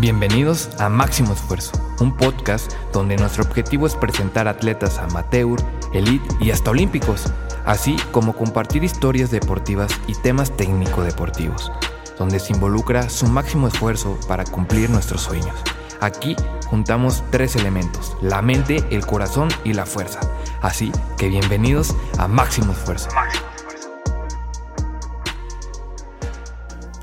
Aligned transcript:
Bienvenidos 0.00 0.70
a 0.78 0.88
Máximo 0.88 1.32
Esfuerzo, 1.32 1.72
un 1.98 2.16
podcast 2.16 2.72
donde 2.92 3.16
nuestro 3.16 3.42
objetivo 3.42 3.84
es 3.84 3.96
presentar 3.96 4.46
atletas 4.46 4.96
amateur, 4.98 5.58
elite 5.92 6.24
y 6.38 6.52
hasta 6.52 6.70
olímpicos, 6.70 7.24
así 7.64 7.96
como 8.12 8.36
compartir 8.36 8.84
historias 8.84 9.32
deportivas 9.32 9.90
y 10.06 10.14
temas 10.14 10.56
técnico-deportivos, 10.56 11.72
donde 12.16 12.38
se 12.38 12.52
involucra 12.52 13.08
su 13.08 13.26
máximo 13.26 13.66
esfuerzo 13.66 14.16
para 14.28 14.44
cumplir 14.44 14.88
nuestros 14.88 15.22
sueños. 15.22 15.56
Aquí 16.00 16.36
juntamos 16.66 17.24
tres 17.32 17.56
elementos, 17.56 18.16
la 18.22 18.40
mente, 18.40 18.84
el 18.90 19.04
corazón 19.04 19.48
y 19.64 19.72
la 19.72 19.84
fuerza. 19.84 20.20
Así 20.62 20.92
que 21.16 21.26
bienvenidos 21.26 21.96
a 22.18 22.28
Máximo 22.28 22.70
Esfuerzo. 22.70 23.08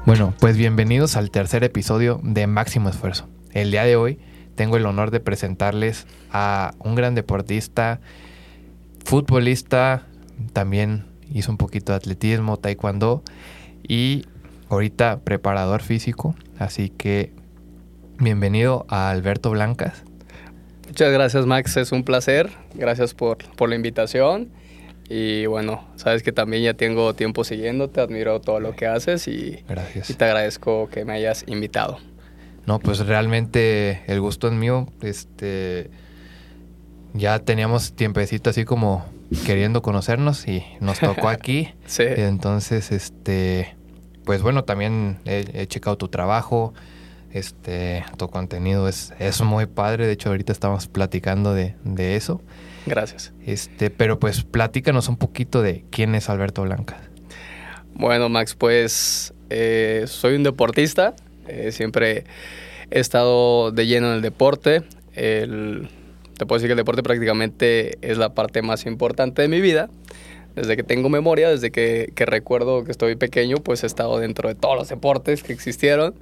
Bueno, 0.05 0.36
pues 0.40 0.55
bienvenidos 0.55 1.16
al 1.16 1.32
tercer 1.32 1.64
episodio 1.64 2.20
de 2.22 2.46
Máximo 2.46 2.90
Esfuerzo. 2.90 3.27
El 3.54 3.72
día 3.72 3.86
de 3.86 3.96
hoy 3.96 4.20
tengo 4.54 4.77
el 4.77 4.86
honor 4.86 5.09
de 5.09 5.20
presentarles 5.20 6.05
a 6.32 6.76
un 6.77 6.94
gran 6.94 7.16
deportista, 7.16 8.00
futbolista, 9.04 10.05
también 10.54 11.08
hizo 11.34 11.49
un 11.52 11.58
poquito 11.58 11.91
de 11.91 11.98
atletismo, 11.98 12.58
taekwondo 12.58 13.23
y 13.82 14.27
ahorita 14.70 15.22
preparador 15.22 15.82
físico. 15.82 16.35
Así 16.60 16.90
que 16.90 17.34
bienvenido 18.20 18.85
a 18.90 19.10
Alberto 19.10 19.49
Blancas. 19.49 20.04
Muchas 20.88 21.12
gracias 21.12 21.48
Max, 21.48 21.77
es 21.77 21.91
un 21.91 22.04
placer. 22.04 22.52
Gracias 22.76 23.16
por, 23.16 23.38
por 23.55 23.70
la 23.70 23.76
invitación. 23.76 24.52
Y 25.09 25.45
bueno, 25.45 25.88
sabes 25.95 26.23
que 26.23 26.32
también 26.32 26.64
ya 26.64 26.73
tengo 26.73 27.13
tiempo 27.13 27.44
siguiéndote, 27.44 28.02
admiro 28.02 28.41
todo 28.41 28.59
lo 28.59 28.76
que 28.76 28.88
haces 28.88 29.27
y, 29.27 29.63
Gracias. 29.68 30.10
y 30.10 30.13
te 30.16 30.26
agradezco 30.26 30.90
que 30.90 31.05
me 31.05 31.13
hayas 31.13 31.43
invitado. 31.48 31.99
No, 32.66 32.80
pues 32.80 33.05
realmente 33.05 34.02
el 34.07 34.20
gusto 34.20 34.48
es 34.48 34.54
mío. 34.54 34.88
Este 35.02 35.91
ya 37.13 37.40
teníamos 37.40 37.93
tiempecito 37.93 38.49
así 38.49 38.65
como 38.65 39.05
queriendo 39.46 39.82
conocernos 39.82 40.48
y 40.48 40.63
nos 40.82 40.99
tocó 40.99 41.30
aquí. 41.30 41.74
Sí, 41.85 42.04
Entonces, 42.05 42.91
este, 42.91 43.76
pues 44.26 44.41
bueno, 44.41 44.63
también 44.63 45.20
he, 45.26 45.46
he 45.54 45.68
checado 45.68 45.98
tu 45.98 46.08
trabajo. 46.08 46.74
Este, 47.32 48.04
tu 48.18 48.30
contenido 48.30 48.87
es, 48.87 49.13
es 49.20 49.41
muy 49.41 49.65
padre. 49.65 50.08
De 50.08 50.13
hecho, 50.13 50.30
ahorita 50.30 50.52
estamos 50.52 50.87
platicando 50.87 51.54
de, 51.54 51.76
de 51.84 52.15
eso. 52.15 52.41
Gracias. 52.86 53.34
Este, 53.46 53.90
pero 53.90 54.20
pues 54.20 54.44
platícanos 54.44 55.08
un 55.10 55.18
poquito 55.18 55.62
de 55.62 55.86
quién 55.90 56.16
es 56.16 56.30
Alberto 56.30 56.64
Blancas. 56.64 56.98
Bueno, 57.94 58.30
Max, 58.30 58.55
pues 58.55 59.34
eh, 59.50 60.04
soy 60.08 60.36
un 60.36 60.44
deportista. 60.44 61.16
eh, 61.48 61.72
siempre 61.72 62.26
he 62.92 63.00
estado 63.00 63.72
de 63.72 63.86
lleno 63.88 64.08
en 64.09 64.16
el 64.16 64.22
deporte. 64.22 64.84
El- 65.14 65.88
te 66.38 66.46
puedo 66.46 66.58
decir 66.59 66.68
que 66.68 66.74
el 66.74 66.78
deporte 66.78 67.02
prácticamente 67.03 67.97
es 68.02 68.18
la 68.18 68.34
parte 68.34 68.62
más 68.62 68.86
importante 68.86 69.42
de 69.42 69.47
mi 69.47 69.62
vida. 69.62 69.90
Desde 70.56 70.75
que 70.75 70.84
tengo 70.84 71.09
memoria, 71.09 71.50
desde 71.50 71.72
que, 71.72 72.12
que 72.16 72.25
recuerdo 72.25 72.84
que 72.84 72.92
estoy 72.92 73.16
pequeño, 73.16 73.58
pues 73.58 73.84
he 73.84 73.88
estado 73.88 74.20
dentro 74.20 74.50
de 74.50 74.56
todos 74.56 74.75
los 74.78 74.90
deportes 74.90 75.44
que 75.44 75.53
existieron. 75.53 76.16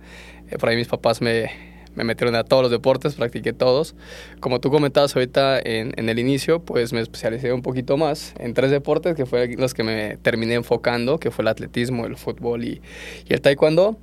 Eh, 0.50 0.58
por 0.58 0.70
ahí 0.70 0.76
mis 0.76 0.88
papás 0.88 1.22
me, 1.22 1.50
me 1.96 2.04
metieron 2.04 2.36
a 2.36 2.44
todos 2.44 2.64
los 2.64 2.72
deportes, 2.72 3.16
practiqué 3.16 3.54
todos. 3.54 3.96
Como 4.40 4.60
tú 4.60 4.72
comentabas 4.72 5.16
ahorita 5.16 5.60
en, 5.60 5.94
en 5.96 6.10
el 6.10 6.20
inicio, 6.20 6.60
pues 6.60 6.94
me 6.94 7.02
especialicé 7.02 7.54
un 7.54 7.62
poquito 7.62 7.98
más 7.98 8.34
en 8.40 8.54
tres 8.54 8.72
deportes 8.72 9.16
que 9.16 9.26
fueron 9.26 9.56
los 9.60 9.74
que 9.74 9.84
me 9.84 10.18
terminé 10.18 10.56
enfocando, 10.56 11.20
que 11.20 11.32
fue 11.32 11.44
el 11.44 11.50
atletismo, 11.50 12.06
el 12.06 12.16
fútbol 12.18 12.64
y, 12.64 12.82
y 13.28 13.34
el 13.34 13.42
taekwondo. 13.42 13.98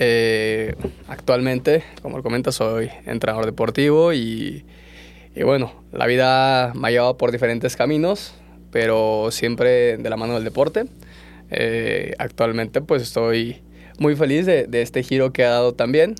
Eh, 0.00 0.76
actualmente, 1.08 1.82
como 2.02 2.18
lo 2.18 2.22
comentas, 2.22 2.54
soy 2.54 2.88
entrenador 3.04 3.46
deportivo 3.46 4.12
y, 4.12 4.64
y 5.34 5.42
bueno, 5.42 5.72
la 5.92 6.06
vida 6.06 6.72
me 6.74 6.88
ha 6.88 6.90
llevado 6.90 7.16
por 7.16 7.32
diferentes 7.32 7.74
caminos, 7.76 8.34
pero 8.70 9.30
siempre 9.30 9.96
de 9.96 10.10
la 10.10 10.16
mano 10.16 10.34
del 10.34 10.44
deporte. 10.44 10.84
Eh, 11.50 12.14
actualmente 12.18 12.82
pues 12.82 13.02
estoy 13.02 13.62
muy 13.98 14.14
feliz 14.14 14.44
de, 14.44 14.66
de 14.66 14.82
este 14.82 15.02
giro 15.02 15.32
que 15.32 15.44
ha 15.44 15.50
dado 15.50 15.74
también. 15.74 16.14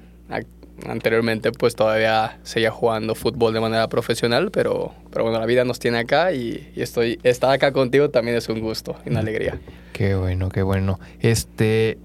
Anteriormente 0.87 1.53
pues 1.53 1.75
todavía 1.75 2.39
seguía 2.43 2.71
jugando 2.71 3.15
fútbol 3.15 3.53
de 3.53 3.61
manera 3.61 3.89
profesional, 3.89 4.51
pero, 4.51 4.95
pero 5.11 5.25
bueno, 5.25 5.41
la 5.41 5.47
vida 5.47 5.65
nos 5.65 5.79
tiene 5.79 5.99
acá 5.99 6.33
y, 6.33 6.71
y 6.75 6.83
estoy, 6.83 7.19
estar 7.23 7.51
acá 7.51 7.73
contigo 7.73 8.11
también 8.11 8.37
es 8.37 8.49
un 8.49 8.61
gusto 8.61 8.97
y 9.05 9.11
una 9.11 9.21
alegría. 9.21 9.59
Qué 9.93 10.15
bueno, 10.15 10.49
qué 10.49 10.63
bueno. 10.63 11.01
Este, 11.21 11.99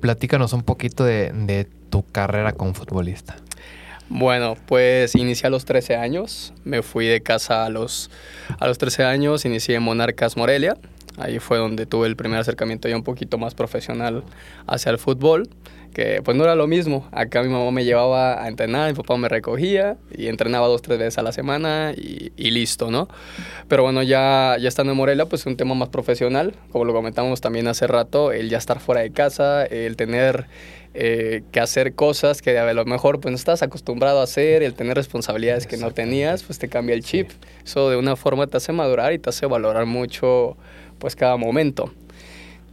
platícanos 0.00 0.52
un 0.52 0.62
poquito 0.62 1.04
de, 1.04 1.32
de 1.32 1.66
tu 1.90 2.04
carrera 2.04 2.52
como 2.52 2.74
futbolista. 2.74 3.36
Bueno, 4.10 4.56
pues 4.66 5.14
inicié 5.14 5.48
a 5.48 5.50
los 5.50 5.66
13 5.66 5.96
años, 5.96 6.54
me 6.64 6.82
fui 6.82 7.06
de 7.06 7.20
casa 7.20 7.66
a 7.66 7.68
los, 7.68 8.10
a 8.58 8.66
los 8.66 8.78
13 8.78 9.04
años, 9.04 9.44
inicié 9.44 9.74
en 9.74 9.82
Monarcas 9.82 10.36
Morelia, 10.36 10.78
ahí 11.18 11.40
fue 11.40 11.58
donde 11.58 11.84
tuve 11.84 12.06
el 12.06 12.16
primer 12.16 12.40
acercamiento 12.40 12.88
ya 12.88 12.96
un 12.96 13.04
poquito 13.04 13.36
más 13.36 13.54
profesional 13.54 14.24
hacia 14.66 14.90
el 14.90 14.98
fútbol, 14.98 15.50
que 15.98 16.22
pues 16.22 16.36
no 16.36 16.44
era 16.44 16.54
lo 16.54 16.68
mismo, 16.68 17.08
acá 17.10 17.42
mi 17.42 17.48
mamá 17.48 17.72
me 17.72 17.84
llevaba 17.84 18.40
a 18.40 18.46
entrenar, 18.46 18.88
mi 18.88 18.96
papá 18.96 19.16
me 19.16 19.28
recogía 19.28 19.96
y 20.16 20.28
entrenaba 20.28 20.68
dos, 20.68 20.80
tres 20.80 20.96
veces 20.96 21.18
a 21.18 21.22
la 21.22 21.32
semana 21.32 21.92
y, 21.96 22.30
y 22.36 22.52
listo, 22.52 22.88
¿no? 22.88 23.08
Pero 23.66 23.82
bueno, 23.82 24.04
ya, 24.04 24.54
ya 24.60 24.68
estando 24.68 24.92
en 24.92 24.96
Morelia, 24.96 25.26
pues 25.26 25.44
un 25.46 25.56
tema 25.56 25.74
más 25.74 25.88
profesional, 25.88 26.54
como 26.70 26.84
lo 26.84 26.92
comentamos 26.92 27.40
también 27.40 27.66
hace 27.66 27.88
rato, 27.88 28.30
el 28.30 28.48
ya 28.48 28.58
estar 28.58 28.78
fuera 28.78 29.00
de 29.00 29.10
casa, 29.10 29.64
el 29.64 29.96
tener 29.96 30.46
eh, 30.94 31.42
que 31.50 31.58
hacer 31.58 31.94
cosas 31.94 32.42
que 32.42 32.56
a 32.56 32.72
lo 32.72 32.84
mejor 32.84 33.18
pues 33.18 33.32
no 33.32 33.36
estás 33.36 33.64
acostumbrado 33.64 34.20
a 34.20 34.22
hacer, 34.22 34.62
el 34.62 34.74
tener 34.74 34.96
responsabilidades 34.96 35.66
que 35.66 35.78
no 35.78 35.90
tenías, 35.90 36.44
pues 36.44 36.60
te 36.60 36.68
cambia 36.68 36.94
el 36.94 37.02
chip. 37.02 37.28
Eso 37.64 37.90
de 37.90 37.96
una 37.96 38.14
forma 38.14 38.46
te 38.46 38.56
hace 38.56 38.70
madurar 38.70 39.12
y 39.14 39.18
te 39.18 39.30
hace 39.30 39.46
valorar 39.46 39.84
mucho 39.86 40.56
pues 41.00 41.16
cada 41.16 41.36
momento. 41.36 41.92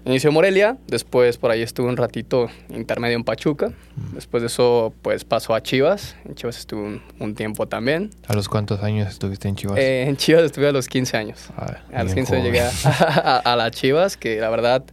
Inició 0.05 0.29
en 0.29 0.35
Morelia, 0.35 0.77
después 0.87 1.37
por 1.37 1.49
ahí 1.49 1.63
estuve 1.63 1.87
un 1.89 1.97
ratito 1.97 2.47
intermedio 2.69 3.15
en 3.17 3.23
Pachuca, 3.23 3.71
después 4.13 4.41
de 4.43 4.47
eso 4.47 4.93
pues 5.01 5.25
pasó 5.25 5.55
a 5.55 5.63
Chivas, 5.63 6.15
en 6.25 6.35
Chivas 6.35 6.59
estuve 6.59 6.81
un, 6.81 7.01
un 7.19 7.33
tiempo 7.33 7.67
también. 7.67 8.11
¿A 8.27 8.35
los 8.35 8.47
cuántos 8.47 8.83
años 8.83 9.09
estuviste 9.09 9.47
en 9.47 9.55
Chivas? 9.55 9.79
Eh, 9.79 10.03
en 10.07 10.15
Chivas 10.15 10.43
estuve 10.43 10.67
a 10.67 10.71
los 10.71 10.87
15 10.87 11.17
años. 11.17 11.49
Ah, 11.57 11.77
A 11.91 12.03
los 12.03 12.13
bien 12.13 12.25
15 12.27 12.29
joven. 12.39 12.43
llegué 12.43 12.61
a, 12.61 12.69
a, 12.85 13.37
a 13.39 13.55
las 13.55 13.71
Chivas, 13.71 14.15
que 14.15 14.39
la 14.39 14.49
verdad, 14.51 14.83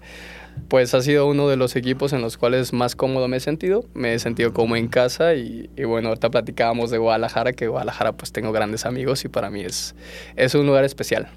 pues 0.69 0.95
ha 0.95 1.03
sido 1.03 1.27
uno 1.27 1.47
de 1.47 1.57
los 1.57 1.77
equipos 1.77 2.15
en 2.15 2.23
los 2.23 2.39
cuales 2.39 2.73
más 2.73 2.97
cómodo 2.97 3.29
me 3.29 3.37
he 3.37 3.41
sentido. 3.41 3.85
Me 3.93 4.15
he 4.15 4.19
sentido 4.19 4.55
como 4.55 4.77
en 4.77 4.89
casa 4.89 5.35
y, 5.35 5.69
y 5.77 5.85
bueno, 5.85 6.09
ahorita 6.09 6.31
platicábamos 6.31 6.91
de 6.91 6.97
Guadalajara, 6.97 7.53
que 7.53 7.69
Guadalajara 7.69 8.13
pues 8.13 8.33
tengo 8.33 8.51
grandes 8.53 8.87
amigos 8.87 9.27
y 9.27 9.29
para 9.29 9.51
mí 9.51 9.61
es, 9.61 9.95
es 10.37 10.55
un 10.55 10.67
lugar 10.67 10.85
especial. 10.85 11.29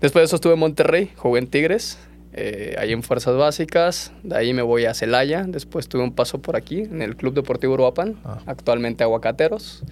Después 0.00 0.22
de 0.22 0.26
eso 0.26 0.36
estuve 0.36 0.52
en 0.54 0.60
Monterrey, 0.60 1.10
jugué 1.16 1.40
en 1.40 1.46
Tigres, 1.48 1.98
eh, 2.34 2.74
ahí 2.78 2.92
en 2.92 3.02
Fuerzas 3.02 3.36
Básicas, 3.36 4.12
de 4.22 4.36
ahí 4.36 4.52
me 4.54 4.62
voy 4.62 4.86
a 4.86 4.94
Celaya, 4.94 5.44
después 5.46 5.88
tuve 5.88 6.02
un 6.02 6.12
paso 6.12 6.40
por 6.40 6.56
aquí 6.56 6.80
en 6.80 7.02
el 7.02 7.14
Club 7.16 7.34
Deportivo 7.34 7.74
Uruapan, 7.74 8.16
Ah. 8.24 8.38
actualmente 8.46 9.04
Aguacateros. 9.04 9.82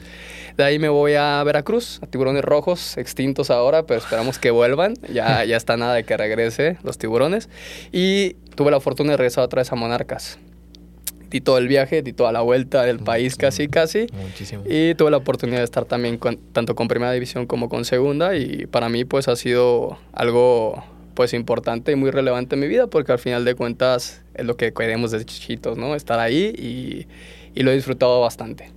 De 0.57 0.65
ahí 0.65 0.79
me 0.79 0.89
voy 0.89 1.15
a 1.15 1.43
Veracruz, 1.45 2.01
a 2.03 2.07
Tiburones 2.07 2.43
Rojos, 2.45 2.97
extintos 2.99 3.51
ahora, 3.51 3.85
pero 3.85 4.01
esperamos 4.01 4.39
que 4.39 4.51
vuelvan. 4.51 4.95
Ya, 5.13 5.45
ya 5.45 5.57
está 5.57 5.77
nada 5.77 5.95
de 5.95 6.05
que 6.05 6.17
regrese 6.17 6.79
los 6.83 6.99
tiburones. 6.99 7.49
Y 7.93 8.35
tuve 8.57 8.71
la 8.71 8.81
fortuna 8.81 9.13
de 9.13 9.17
regresar 9.19 9.45
otra 9.45 9.61
vez 9.61 9.71
a 9.73 9.77
Monarcas. 9.77 10.39
Di 11.31 11.41
todo 11.41 11.59
el 11.59 11.69
viaje, 11.69 12.03
di 12.03 12.13
toda 12.13 12.33
la 12.33 12.41
vuelta 12.41 12.83
del 12.85 12.99
país 12.99 13.37
casi, 13.37 13.69
casi. 13.69 14.07
Muchísimo. 14.21 14.65
Y 14.67 14.95
tuve 14.97 15.13
la 15.13 15.19
oportunidad 15.19 15.59
de 15.59 15.65
estar 15.65 15.85
también 15.85 16.19
con- 16.19 16.39
tanto 16.53 16.75
con 16.75 16.89
primera 16.89 17.13
división 17.13 17.47
como 17.47 17.69
con 17.69 17.85
segunda 17.85 18.35
y 18.37 18.67
para 18.67 18.89
mí 18.89 19.05
pues 19.05 19.29
ha 19.29 19.37
sido 19.37 19.97
algo 20.13 20.83
pues 21.21 21.35
importante 21.35 21.93
y 21.93 21.97
muy 21.97 22.11
relevante 22.11 22.55
en 22.55 22.61
mi 22.63 22.67
vida 22.67 22.87
porque 22.87 23.13
al 23.13 23.19
final 23.19 23.45
de 23.45 23.55
cuentas 23.55 24.23
es 24.33 24.47
lo 24.47 24.57
que 24.57 24.73
queremos 24.73 25.11
desde 25.11 25.27
chiquitos, 25.27 25.77
¿no? 25.77 25.95
Estar 25.95 26.19
ahí 26.19 26.47
y, 26.57 27.07
y 27.55 27.63
lo 27.63 27.71
he 27.71 27.75
disfrutado 27.75 28.23
bastante. 28.23 28.71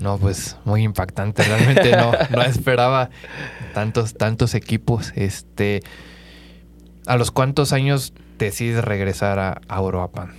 No, 0.00 0.18
pues 0.18 0.56
muy 0.64 0.82
impactante. 0.82 1.44
Realmente 1.44 1.92
no, 1.92 2.10
no 2.36 2.42
esperaba 2.42 3.10
tantos, 3.74 4.14
tantos 4.14 4.56
equipos. 4.56 5.12
Este, 5.14 5.82
¿a 7.06 7.16
los 7.16 7.30
cuántos 7.30 7.72
años 7.72 8.12
decides 8.36 8.82
regresar 8.82 9.38
a, 9.38 9.60
a 9.68 9.80
Uruapan? 9.80 10.32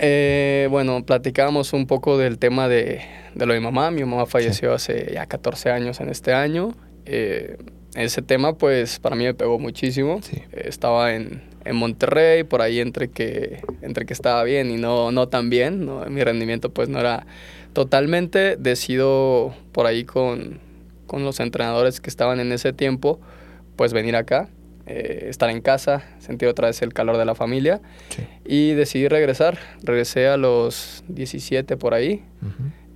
Eh, 0.00 0.66
bueno, 0.68 1.06
platicábamos 1.06 1.72
un 1.72 1.86
poco 1.86 2.18
del 2.18 2.40
tema 2.40 2.66
de, 2.66 3.02
de 3.36 3.46
lo 3.46 3.54
de 3.54 3.60
mi 3.60 3.66
mamá. 3.66 3.92
Mi 3.92 4.04
mamá 4.04 4.26
falleció 4.26 4.74
hace 4.74 5.12
ya 5.14 5.26
14 5.26 5.70
años 5.70 6.00
en 6.00 6.08
este 6.08 6.32
año. 6.34 6.74
Eh, 7.06 7.56
ese 7.94 8.22
tema, 8.22 8.54
pues, 8.58 8.98
para 8.98 9.16
mí 9.16 9.24
me 9.24 9.34
pegó 9.34 9.58
muchísimo. 9.58 10.20
Sí. 10.22 10.42
Estaba 10.52 11.14
en, 11.14 11.42
en 11.64 11.76
Monterrey, 11.76 12.42
por 12.44 12.60
ahí 12.62 12.80
entre 12.80 13.08
que, 13.08 13.60
entre 13.82 14.04
que 14.06 14.12
estaba 14.12 14.42
bien 14.44 14.70
y 14.70 14.76
no, 14.76 15.12
no 15.12 15.28
tan 15.28 15.48
bien. 15.50 15.84
¿no? 15.86 16.04
Mi 16.06 16.22
rendimiento, 16.24 16.70
pues, 16.70 16.88
no 16.88 16.98
era 17.00 17.26
totalmente. 17.72 18.56
Decido 18.56 19.54
por 19.72 19.86
ahí 19.86 20.04
con, 20.04 20.58
con 21.06 21.24
los 21.24 21.40
entrenadores 21.40 22.00
que 22.00 22.10
estaban 22.10 22.40
en 22.40 22.52
ese 22.52 22.72
tiempo, 22.72 23.20
pues, 23.76 23.92
venir 23.92 24.16
acá. 24.16 24.48
eh, 24.86 25.28
estar 25.30 25.48
en 25.48 25.62
casa, 25.62 26.04
sentir 26.18 26.46
otra 26.46 26.66
vez 26.68 26.82
el 26.82 26.92
calor 26.92 27.16
de 27.16 27.24
la 27.24 27.34
familia 27.34 27.80
Sí. 28.10 28.22
y 28.44 28.72
decidí 28.74 29.08
regresar. 29.08 29.56
Regresé 29.82 30.26
a 30.28 30.36
los 30.36 31.02
17 31.08 31.78
por 31.78 31.94
ahí. 31.94 32.22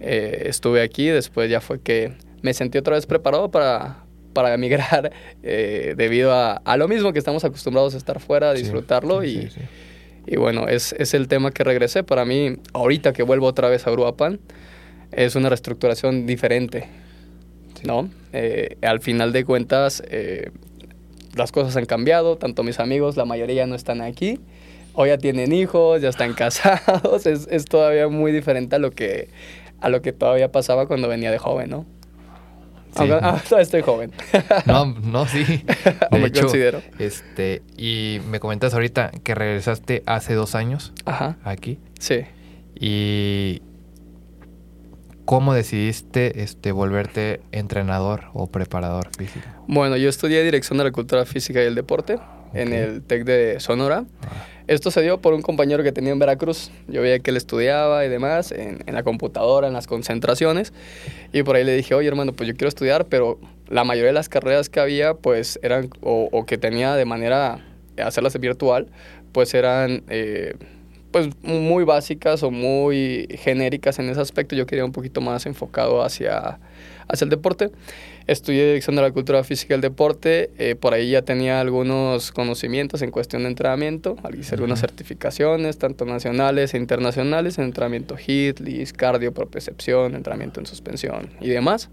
Eh, 0.01 0.43
estuve 0.47 0.83
aquí, 0.83 1.07
después 1.07 1.49
ya 1.51 1.61
fue 1.63 1.81
que 1.81 2.13
me 2.43 2.53
sentí 2.53 2.77
otra 2.77 2.95
vez 2.97 3.07
preparado 3.07 3.51
para, 3.51 4.05
para 4.33 4.55
emigrar 4.55 5.13
eh, 5.43 5.95
debido 5.97 6.33
a, 6.33 6.55
a 6.57 6.77
lo 6.77 6.89
mismo 6.89 7.13
que 7.13 7.19
estamos 7.19 7.45
acostumbrados 7.45 7.95
a 7.95 7.99
estar 7.99 8.21
fuera, 8.21 8.51
a 8.51 8.55
disfrutarlo 8.55 9.23
sí, 9.23 9.29
y, 9.29 9.43
sí, 9.43 9.51
sí. 9.51 9.61
y 10.27 10.37
bueno, 10.37 10.69
es, 10.69 10.95
es 10.99 11.15
el 11.15 11.29
tema 11.29 11.51
que 11.51 11.65
regresé. 11.65 12.03
Para 12.03 12.25
mí, 12.25 12.57
ahorita 12.73 13.13
que 13.13 13.23
vuelvo 13.23 13.47
otra 13.47 13.69
vez 13.69 13.87
a 13.87 13.93
Uruapan, 13.93 14.41
es 15.13 15.37
una 15.37 15.49
reestructuración 15.49 16.27
diferente, 16.27 16.89
¿no? 17.85 18.09
Eh, 18.33 18.77
al 18.83 19.01
final 19.01 19.33
de 19.33 19.45
cuentas, 19.45 20.03
eh, 20.09 20.51
las 21.35 21.53
cosas 21.53 21.77
han 21.77 21.87
cambiado, 21.87 22.37
tanto 22.37 22.63
mis 22.63 22.81
amigos, 22.81 23.17
la 23.17 23.25
mayoría 23.25 23.57
ya 23.57 23.67
no 23.67 23.75
están 23.75 24.03
aquí, 24.03 24.39
o 24.93 25.07
ya 25.07 25.19
tienen 25.19 25.53
hijos, 25.53 26.03
ya 26.03 26.09
están 26.09 26.35
casados, 26.35 27.27
es, 27.27 27.49
es 27.51 27.65
todavía 27.65 28.09
muy 28.09 28.33
diferente 28.33 28.77
a 28.77 28.79
lo 28.79 28.91
que 28.91 29.29
a 29.81 29.89
lo 29.91 30.03
que 30.03 30.13
todavía 30.13 30.51
pasaba 30.51 30.87
cuando 30.87 31.07
venía 31.07 31.31
de 31.31 31.39
joven, 31.39 31.71
¿no? 31.71 31.87
Aunque- 33.01 33.19
ah, 33.23 33.43
todavía 33.49 33.63
estoy 33.63 33.83
joven. 33.83 34.13
No, 34.67 34.87
no, 34.87 35.27
sí. 35.27 35.45
De 36.11 36.19
me 36.19 36.27
hecho, 36.27 36.43
considero. 36.43 36.83
este, 36.99 37.63
y 37.77 38.21
me 38.31 38.41
comentas 38.41 38.75
ahorita 38.75 39.11
que 39.23 39.35
regresaste 39.35 40.03
hace 40.07 40.35
dos 40.35 40.55
años 40.55 40.93
Ajá, 41.05 41.37
aquí. 41.45 41.79
sí. 41.99 42.21
¿Y 42.81 43.63
cómo 45.25 45.53
decidiste 45.53 46.43
este, 46.43 46.73
volverte 46.73 47.41
entrenador 47.53 48.25
o 48.35 48.47
preparador 48.47 49.09
físico? 49.17 49.47
Bueno, 49.67 49.97
yo 49.97 50.09
estudié 50.09 50.43
Dirección 50.45 50.79
de 50.79 50.85
la 50.85 50.93
Cultura 50.93 51.25
Física 51.27 51.63
y 51.63 51.67
el 51.67 51.75
Deporte 51.75 52.19
en 52.55 52.73
el 52.73 53.03
TEC 53.03 53.25
de 53.25 53.61
Sonora. 53.61 54.05
Ah, 54.23 54.27
Esto 54.69 54.91
se 54.91 55.03
dio 55.03 55.21
por 55.21 55.35
un 55.35 55.43
compañero 55.43 55.83
que 55.83 55.91
tenía 55.91 56.13
en 56.13 56.19
Veracruz. 56.21 56.71
Yo 56.87 57.03
veía 57.03 57.19
que 57.19 57.31
él 57.31 57.37
estudiaba 57.37 58.05
y 58.05 58.09
demás 58.09 58.53
en, 58.53 58.85
en 58.87 58.95
la 58.95 59.03
computadora, 59.03 59.67
en 59.67 59.73
las 59.73 59.87
concentraciones. 59.87 60.73
Y 61.33 61.43
por 61.43 61.57
ahí 61.57 61.65
le 61.65 61.75
dije, 61.75 61.95
oye 61.95 62.07
hermano, 62.07 62.33
pues 62.35 62.49
yo 62.49 62.55
quiero 62.55 62.69
estudiar, 62.69 63.07
pero 63.07 63.41
la 63.69 63.83
mayoría 63.83 64.09
de 64.09 64.15
las 64.15 64.29
carreras 64.29 64.69
que 64.69 64.79
había, 64.79 65.15
pues 65.15 65.59
eran, 65.63 65.91
o, 66.01 66.29
o 66.31 66.47
que 66.47 66.59
tenía 66.59 66.95
de 66.95 67.05
manera, 67.05 67.65
hacerlas 67.97 68.39
virtual, 68.39 68.87
pues 69.33 69.55
eran... 69.55 70.05
eh, 70.09 70.55
pues 71.11 71.31
muy 71.43 71.85
básicas 71.85 72.43
o 72.43 72.51
muy 72.51 73.27
genéricas 73.39 73.99
en 73.99 74.11
ese 74.11 74.21
aspecto. 74.21 74.55
Yo 74.55 74.67
quería 74.67 74.85
un 74.85 74.93
poquito 74.93 75.23
más 75.23 75.47
enfocado 75.47 76.03
hacia, 76.03 76.59
hacia 77.09 77.25
el 77.25 77.31
deporte. 77.31 77.71
Estudié 78.29 78.67
Dirección 78.67 78.95
de 78.95 79.03
la 79.03 79.11
Cultura 79.11 79.43
Física 79.43 79.73
y 79.73 79.77
el 79.77 79.81
Deporte. 79.81 80.51
eh, 80.59 80.75
por 80.75 80.93
ahí 80.95 81.11
ya 81.11 81.23
tenía 81.23 81.61
algunos 81.61 82.31
conocimientos 82.31 83.01
en 83.03 83.11
cuestión 83.11 83.43
de 83.43 83.49
entrenamiento. 83.49 84.17
Hice 84.39 84.55
algunas 84.55 84.79
Ujú. 84.79 84.87
certificaciones, 84.89 85.79
tanto 85.79 86.05
nacionales 86.05 86.75
e 86.75 86.77
internacionales, 86.79 87.57
en 87.59 87.65
entrenamiento 87.65 88.17
HIIT, 88.17 88.61
LIS, 88.61 88.93
cardio, 88.93 89.33
propiocepción, 89.33 90.15
entrenamiento 90.15 90.61
en 90.61 90.67
suspensión 90.67 91.31
y 91.41 91.49
demás. 91.49 91.89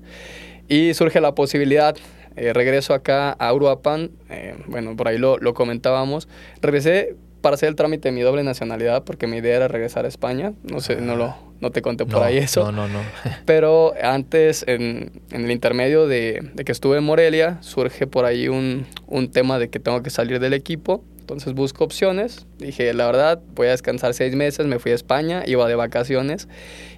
Y 0.67 0.93
surge 0.93 1.21
la 1.21 1.33
posibilidad, 1.35 1.95
eh, 2.35 2.51
regreso 2.51 2.93
acá 2.93 3.31
a 3.31 3.53
Uruapan, 3.53 4.11
eh, 4.29 4.55
bueno, 4.67 4.95
por 4.97 5.07
ahí 5.07 5.17
lo, 5.17 5.37
lo 5.37 5.53
comentábamos. 5.53 6.27
Regresé 6.61 7.15
para 7.39 7.53
hacer 7.53 7.69
el 7.69 7.75
trámite 7.75 8.09
de 8.09 8.11
mi 8.11 8.21
doble 8.21 8.43
nacionalidad 8.43 9.03
porque 9.05 9.25
mi 9.27 9.37
idea 9.37 9.55
era 9.55 9.67
regresar 9.69 10.03
a 10.03 10.07
España. 10.09 10.53
No 10.63 10.81
sé, 10.81 10.97
no, 10.97 11.15
lo, 11.15 11.35
no 11.61 11.71
te 11.71 11.81
conté 11.81 12.05
por 12.05 12.19
no, 12.19 12.23
ahí 12.23 12.37
eso. 12.37 12.71
No, 12.71 12.71
no, 12.71 12.87
no. 12.87 12.99
Pero 13.45 13.93
antes, 14.01 14.63
en, 14.67 15.11
en 15.31 15.45
el 15.45 15.51
intermedio 15.51 16.07
de, 16.07 16.49
de 16.53 16.65
que 16.65 16.71
estuve 16.71 16.97
en 16.97 17.03
Morelia, 17.03 17.57
surge 17.61 18.07
por 18.07 18.25
ahí 18.25 18.47
un, 18.47 18.85
un 19.07 19.31
tema 19.31 19.59
de 19.59 19.69
que 19.69 19.79
tengo 19.79 20.03
que 20.03 20.09
salir 20.09 20.39
del 20.39 20.53
equipo. 20.53 21.03
Entonces 21.19 21.53
busco 21.53 21.83
opciones. 21.83 22.45
Dije, 22.59 22.93
la 22.93 23.07
verdad, 23.07 23.41
voy 23.55 23.67
a 23.67 23.71
descansar 23.71 24.13
seis 24.13 24.35
meses. 24.35 24.67
Me 24.67 24.77
fui 24.79 24.91
a 24.91 24.95
España, 24.95 25.43
iba 25.47 25.67
de 25.67 25.75
vacaciones. 25.75 26.47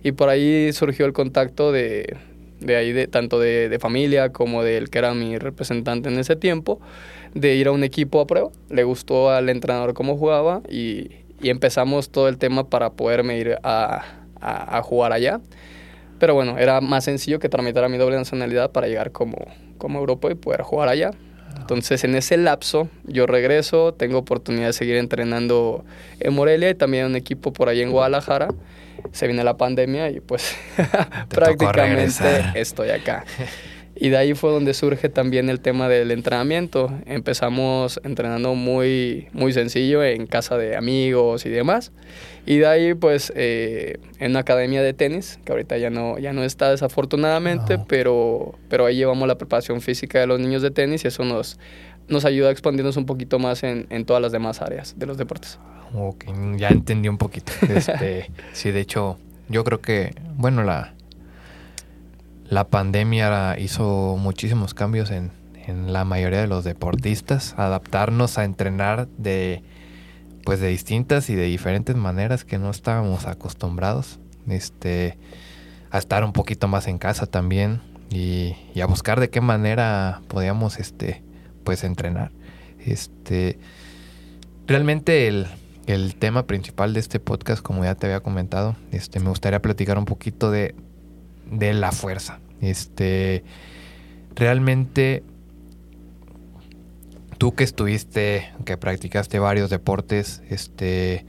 Y 0.03 0.11
por 0.11 0.29
ahí 0.29 0.73
surgió 0.73 1.05
el 1.05 1.13
contacto 1.13 1.71
de, 1.71 2.17
de 2.59 2.75
ahí, 2.75 2.91
de, 2.91 3.07
tanto 3.07 3.39
de, 3.39 3.69
de 3.69 3.79
familia 3.79 4.33
como 4.33 4.63
del 4.63 4.89
que 4.89 4.97
era 4.97 5.13
mi 5.13 5.37
representante 5.37 6.09
en 6.09 6.19
ese 6.19 6.35
tiempo, 6.35 6.81
de 7.35 7.55
ir 7.55 7.67
a 7.67 7.71
un 7.71 7.85
equipo 7.85 8.19
a 8.19 8.27
prueba. 8.27 8.49
Le 8.69 8.83
gustó 8.83 9.29
al 9.29 9.47
entrenador 9.47 9.93
cómo 9.93 10.17
jugaba 10.17 10.61
y, 10.69 11.11
y 11.41 11.49
empezamos 11.49 12.09
todo 12.09 12.27
el 12.27 12.37
tema 12.37 12.69
para 12.69 12.91
poderme 12.91 13.37
ir 13.37 13.57
a, 13.63 14.03
a, 14.41 14.77
a 14.77 14.81
jugar 14.81 15.13
allá. 15.13 15.39
Pero 16.19 16.33
bueno, 16.33 16.57
era 16.57 16.81
más 16.81 17.03
sencillo 17.03 17.39
que 17.39 17.49
tramitar 17.49 17.87
mi 17.89 17.97
doble 17.97 18.17
nacionalidad 18.17 18.71
para 18.71 18.87
llegar 18.87 19.11
como, 19.11 19.37
como 19.77 19.99
europeo 19.99 20.31
y 20.31 20.35
poder 20.35 20.61
jugar 20.61 20.89
allá. 20.89 21.11
Entonces, 21.59 22.03
en 22.03 22.15
ese 22.15 22.37
lapso, 22.37 22.87
yo 23.03 23.25
regreso, 23.25 23.93
tengo 23.93 24.19
oportunidad 24.19 24.67
de 24.67 24.73
seguir 24.73 24.95
entrenando 24.95 25.83
en 26.19 26.33
Morelia 26.33 26.69
y 26.69 26.75
también 26.75 27.05
en 27.05 27.11
un 27.11 27.15
equipo 27.15 27.51
por 27.51 27.69
ahí 27.69 27.81
en 27.81 27.91
Guadalajara. 27.91 28.49
Se 29.11 29.27
viene 29.27 29.43
la 29.43 29.57
pandemia 29.57 30.09
y 30.09 30.19
pues 30.19 30.55
prácticamente 31.29 32.23
estoy 32.55 32.89
acá. 32.89 33.25
Y 33.95 34.09
de 34.09 34.17
ahí 34.17 34.33
fue 34.35 34.51
donde 34.51 34.73
surge 34.73 35.09
también 35.09 35.49
el 35.49 35.59
tema 35.59 35.89
del 35.89 36.11
entrenamiento. 36.11 36.91
Empezamos 37.05 37.99
entrenando 38.03 38.53
muy, 38.53 39.27
muy 39.33 39.53
sencillo 39.53 40.03
en 40.03 40.27
casa 40.27 40.57
de 40.57 40.75
amigos 40.75 41.45
y 41.45 41.49
demás. 41.49 41.91
Y 42.47 42.59
de 42.59 42.67
ahí, 42.67 42.93
pues, 42.93 43.33
eh, 43.35 43.99
en 44.19 44.31
una 44.31 44.39
academia 44.39 44.81
de 44.81 44.93
tenis, 44.93 45.37
que 45.43 45.51
ahorita 45.51 45.77
ya 45.77 45.89
no, 45.89 46.17
ya 46.17 46.31
no 46.31 46.45
está 46.45 46.71
desafortunadamente, 46.71 47.77
pero, 47.89 48.55
pero 48.69 48.85
ahí 48.85 48.95
llevamos 48.95 49.27
la 49.27 49.37
preparación 49.37 49.81
física 49.81 50.21
de 50.21 50.27
los 50.27 50.39
niños 50.39 50.61
de 50.61 50.71
tenis 50.71 51.03
y 51.03 51.09
eso 51.09 51.25
nos, 51.25 51.59
nos 52.07 52.23
ayuda 52.23 52.47
a 52.47 52.51
expandirnos 52.51 52.95
un 52.95 53.05
poquito 53.05 53.37
más 53.37 53.63
en, 53.63 53.85
en 53.89 54.05
todas 54.05 54.21
las 54.21 54.31
demás 54.31 54.61
áreas 54.61 54.95
de 54.97 55.05
los 55.05 55.17
deportes. 55.17 55.59
Ok, 55.93 56.23
ya 56.55 56.69
entendí 56.69 57.09
un 57.09 57.17
poquito. 57.17 57.51
Este, 57.69 58.31
sí, 58.53 58.71
de 58.71 58.79
hecho, 58.79 59.17
yo 59.49 59.65
creo 59.65 59.81
que, 59.81 60.15
bueno, 60.37 60.63
la, 60.63 60.93
la 62.49 62.63
pandemia 62.69 63.59
hizo 63.59 64.15
muchísimos 64.17 64.73
cambios 64.73 65.11
en, 65.11 65.31
en 65.65 65.91
la 65.91 66.05
mayoría 66.05 66.39
de 66.39 66.47
los 66.47 66.63
deportistas, 66.63 67.55
adaptarnos 67.57 68.37
a 68.37 68.45
entrenar 68.45 69.09
de 69.17 69.63
pues 70.47 70.61
de 70.61 70.69
distintas 70.69 71.29
y 71.29 71.35
de 71.35 71.43
diferentes 71.43 71.97
maneras 71.97 72.45
que 72.45 72.57
no 72.57 72.71
estábamos 72.71 73.25
acostumbrados. 73.25 74.17
Este, 74.47 75.17
a 75.91 75.97
estar 75.97 76.23
un 76.23 76.31
poquito 76.31 76.69
más 76.69 76.87
en 76.87 76.99
casa 76.99 77.25
también 77.25 77.81
y, 78.09 78.55
y 78.73 78.79
a 78.79 78.85
buscar 78.85 79.19
de 79.19 79.29
qué 79.29 79.41
manera 79.41 80.21
podíamos 80.29 80.79
este 80.79 81.21
pues 81.65 81.83
entrenar. 81.83 82.31
Este 82.79 83.59
realmente 84.67 85.27
el, 85.27 85.47
el 85.85 86.15
tema 86.15 86.47
principal 86.47 86.93
de 86.93 87.01
este 87.01 87.19
podcast, 87.19 87.61
como 87.61 87.83
ya 87.83 87.95
te 87.95 88.05
había 88.05 88.21
comentado, 88.21 88.77
este 88.93 89.19
me 89.19 89.27
gustaría 89.27 89.61
platicar 89.61 89.97
un 89.97 90.05
poquito 90.05 90.49
de, 90.49 90.75
de 91.51 91.73
la 91.73 91.91
fuerza. 91.91 92.39
Este 92.61 93.43
realmente 94.33 95.25
tú 97.37 97.53
que 97.55 97.63
estuviste, 97.63 98.49
que 98.65 98.77
practicaste 98.77 99.39
varios 99.39 99.69
deportes, 99.69 100.41
este 100.49 101.25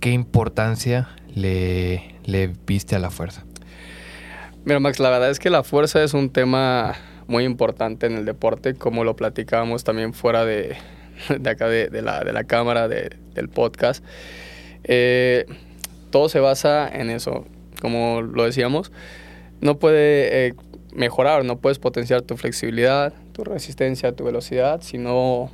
¿qué 0.00 0.10
importancia 0.10 1.08
le, 1.34 2.14
le 2.24 2.52
viste 2.66 2.94
a 2.96 2.98
la 2.98 3.10
fuerza? 3.10 3.44
Mira, 4.64 4.80
Max, 4.80 4.98
la 5.00 5.10
verdad 5.10 5.30
es 5.30 5.38
que 5.38 5.50
la 5.50 5.62
fuerza 5.62 6.02
es 6.02 6.14
un 6.14 6.30
tema 6.30 6.94
muy 7.26 7.44
importante 7.44 8.06
en 8.06 8.14
el 8.14 8.24
deporte, 8.24 8.74
como 8.74 9.04
lo 9.04 9.16
platicábamos 9.16 9.84
también 9.84 10.14
fuera 10.14 10.44
de, 10.44 10.76
de 11.38 11.50
acá 11.50 11.68
de, 11.68 11.90
la, 12.02 12.22
de 12.24 12.32
la 12.32 12.44
cámara, 12.44 12.88
de- 12.88 13.16
del 13.34 13.48
podcast. 13.48 14.04
Eh, 14.84 15.46
todo 16.10 16.28
se 16.28 16.40
basa 16.40 16.88
en 16.88 17.10
eso, 17.10 17.46
como 17.80 18.22
lo 18.22 18.44
decíamos. 18.44 18.90
No 19.60 19.78
puede 19.78 20.46
eh, 20.48 20.54
mejorar, 20.94 21.44
no 21.44 21.58
puedes 21.58 21.78
potenciar 21.78 22.22
tu 22.22 22.36
flexibilidad, 22.36 23.12
tu 23.32 23.44
resistencia, 23.44 24.12
tu 24.12 24.24
velocidad, 24.24 24.80
si 24.82 24.98
no 24.98 25.50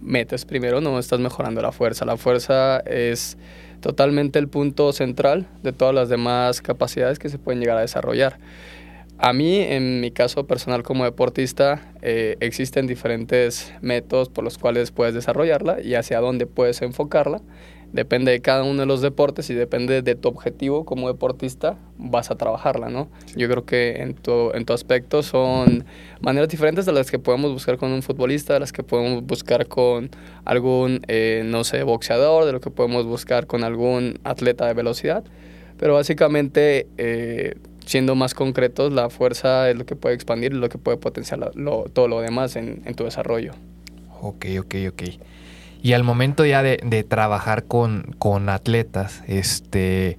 metes 0.00 0.44
primero, 0.44 0.80
no 0.80 0.98
estás 0.98 1.20
mejorando 1.20 1.60
la 1.60 1.72
fuerza. 1.72 2.04
La 2.04 2.16
fuerza 2.16 2.80
es 2.80 3.36
totalmente 3.80 4.38
el 4.38 4.48
punto 4.48 4.92
central 4.92 5.46
de 5.62 5.72
todas 5.72 5.94
las 5.94 6.08
demás 6.08 6.62
capacidades 6.62 7.18
que 7.18 7.28
se 7.28 7.38
pueden 7.38 7.60
llegar 7.60 7.78
a 7.78 7.82
desarrollar. 7.82 8.38
A 9.20 9.32
mí, 9.32 9.56
en 9.56 10.00
mi 10.00 10.12
caso 10.12 10.46
personal 10.46 10.84
como 10.84 11.04
deportista, 11.04 11.92
eh, 12.02 12.36
existen 12.38 12.86
diferentes 12.86 13.72
métodos 13.80 14.28
por 14.28 14.44
los 14.44 14.58
cuales 14.58 14.92
puedes 14.92 15.12
desarrollarla 15.12 15.80
y 15.82 15.96
hacia 15.96 16.20
dónde 16.20 16.46
puedes 16.46 16.82
enfocarla. 16.82 17.40
Depende 17.92 18.32
de 18.32 18.40
cada 18.40 18.64
uno 18.64 18.80
de 18.80 18.86
los 18.86 19.00
deportes 19.00 19.48
y 19.48 19.54
depende 19.54 20.02
de 20.02 20.14
tu 20.14 20.28
objetivo 20.28 20.84
como 20.84 21.08
deportista, 21.08 21.76
vas 21.96 22.30
a 22.30 22.36
trabajarla, 22.36 22.90
¿no? 22.90 23.08
Yo 23.34 23.48
creo 23.48 23.64
que 23.64 24.02
en 24.02 24.14
tu, 24.14 24.50
en 24.52 24.66
tu 24.66 24.74
aspecto 24.74 25.22
son 25.22 25.84
maneras 26.20 26.48
diferentes 26.50 26.84
de 26.84 26.92
las 26.92 27.10
que 27.10 27.18
podemos 27.18 27.50
buscar 27.52 27.78
con 27.78 27.90
un 27.92 28.02
futbolista, 28.02 28.52
de 28.54 28.60
las 28.60 28.72
que 28.72 28.82
podemos 28.82 29.24
buscar 29.24 29.66
con 29.68 30.10
algún, 30.44 31.00
eh, 31.08 31.42
no 31.46 31.64
sé, 31.64 31.82
boxeador, 31.82 32.44
de 32.44 32.52
lo 32.52 32.60
que 32.60 32.70
podemos 32.70 33.06
buscar 33.06 33.46
con 33.46 33.64
algún 33.64 34.18
atleta 34.22 34.66
de 34.66 34.74
velocidad. 34.74 35.24
Pero 35.78 35.94
básicamente, 35.94 36.88
eh, 36.98 37.54
siendo 37.86 38.14
más 38.16 38.34
concretos, 38.34 38.92
la 38.92 39.08
fuerza 39.08 39.70
es 39.70 39.76
lo 39.76 39.86
que 39.86 39.96
puede 39.96 40.14
expandir, 40.14 40.52
lo 40.52 40.68
que 40.68 40.76
puede 40.76 40.98
potenciar 40.98 41.52
lo- 41.54 41.84
todo 41.84 42.06
lo 42.06 42.20
demás 42.20 42.54
en, 42.56 42.82
en 42.84 42.94
tu 42.94 43.04
desarrollo. 43.04 43.52
Ok, 44.20 44.44
ok, 44.60 44.74
ok. 44.90 45.02
Y 45.82 45.92
al 45.92 46.04
momento 46.04 46.44
ya 46.44 46.62
de, 46.62 46.80
de 46.84 47.04
trabajar 47.04 47.64
con, 47.64 48.14
con, 48.18 48.48
atletas, 48.48 49.22
este, 49.26 50.18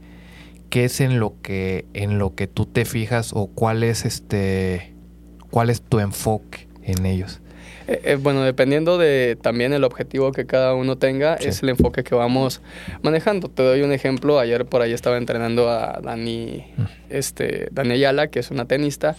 ¿qué 0.69 0.85
es 0.85 1.01
en 1.01 1.19
lo 1.19 1.35
que 1.41 1.85
en 1.93 2.17
lo 2.17 2.33
que 2.33 2.47
tú 2.47 2.65
te 2.65 2.85
fijas 2.85 3.31
o 3.33 3.47
cuál 3.47 3.83
es 3.83 4.05
este 4.05 4.93
cuál 5.49 5.69
es 5.69 5.81
tu 5.81 5.99
enfoque 5.99 6.67
en 6.83 7.05
ellos? 7.05 7.41
Eh, 7.89 8.01
eh, 8.03 8.15
bueno, 8.15 8.43
dependiendo 8.43 8.99
de 8.99 9.35
también 9.41 9.73
el 9.73 9.83
objetivo 9.83 10.31
que 10.31 10.45
cada 10.45 10.75
uno 10.75 10.99
tenga, 10.99 11.33
es 11.35 11.63
el 11.63 11.69
enfoque 11.69 12.03
que 12.03 12.13
vamos 12.13 12.61
manejando. 13.01 13.49
Te 13.49 13.63
doy 13.63 13.81
un 13.81 13.91
ejemplo. 13.91 14.37
Ayer 14.37 14.65
por 14.65 14.83
ahí 14.83 14.93
estaba 14.93 15.17
entrenando 15.17 15.69
a 15.69 15.99
Dani, 15.99 16.65
mm. 16.77 16.83
este, 17.09 17.67
Dani 17.71 17.93
Ayala, 17.93 18.27
que 18.27 18.39
es 18.39 18.51
una 18.51 18.65
tenista. 18.65 19.15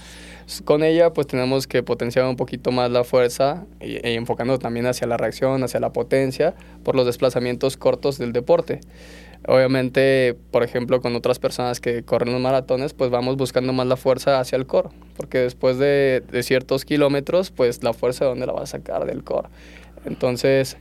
Con 0.65 0.83
ella, 0.83 1.13
pues 1.13 1.27
tenemos 1.27 1.67
que 1.67 1.83
potenciar 1.83 2.27
un 2.27 2.37
poquito 2.37 2.73
más 2.73 2.91
la 2.91 3.05
fuerza 3.05 3.67
y, 3.81 4.07
y 4.07 4.15
enfocando 4.15 4.59
también 4.59 4.87
hacia 4.87 5.07
la 5.07 5.17
reacción, 5.17 5.63
hacia 5.63 5.81
la 5.81 5.93
potencia, 5.93 6.55
por 6.83 6.97
los 6.97 7.07
desplazamientos 7.07 7.77
cortos 7.77 8.19
del 8.19 8.33
deporte. 8.33 8.81
Obviamente, 9.49 10.37
por 10.51 10.63
ejemplo, 10.63 11.01
con 11.01 11.17
otras 11.17 11.39
personas 11.39 11.81
que 11.81 12.03
corren 12.03 12.33
los 12.33 12.43
maratones, 12.43 12.93
pues 12.93 13.11
vamos 13.11 13.37
buscando 13.37 13.73
más 13.73 13.87
la 13.87 13.97
fuerza 13.97 14.39
hacia 14.39 14.57
el 14.57 14.67
core, 14.67 14.91
porque 15.17 15.39
después 15.39 15.79
de, 15.79 16.23
ciertos 16.43 16.85
kilómetros, 16.85 17.51
pues 17.51 17.83
la 17.83 17.95
fuerza 17.95 18.27
de 18.27 18.31
dónde 18.31 18.47
la 18.47 18.53
va 18.53 18.63
a 18.63 18.67
sacar 18.67 19.07
del 19.07 19.25
core. 19.25 19.49
Entonces, 20.05 20.77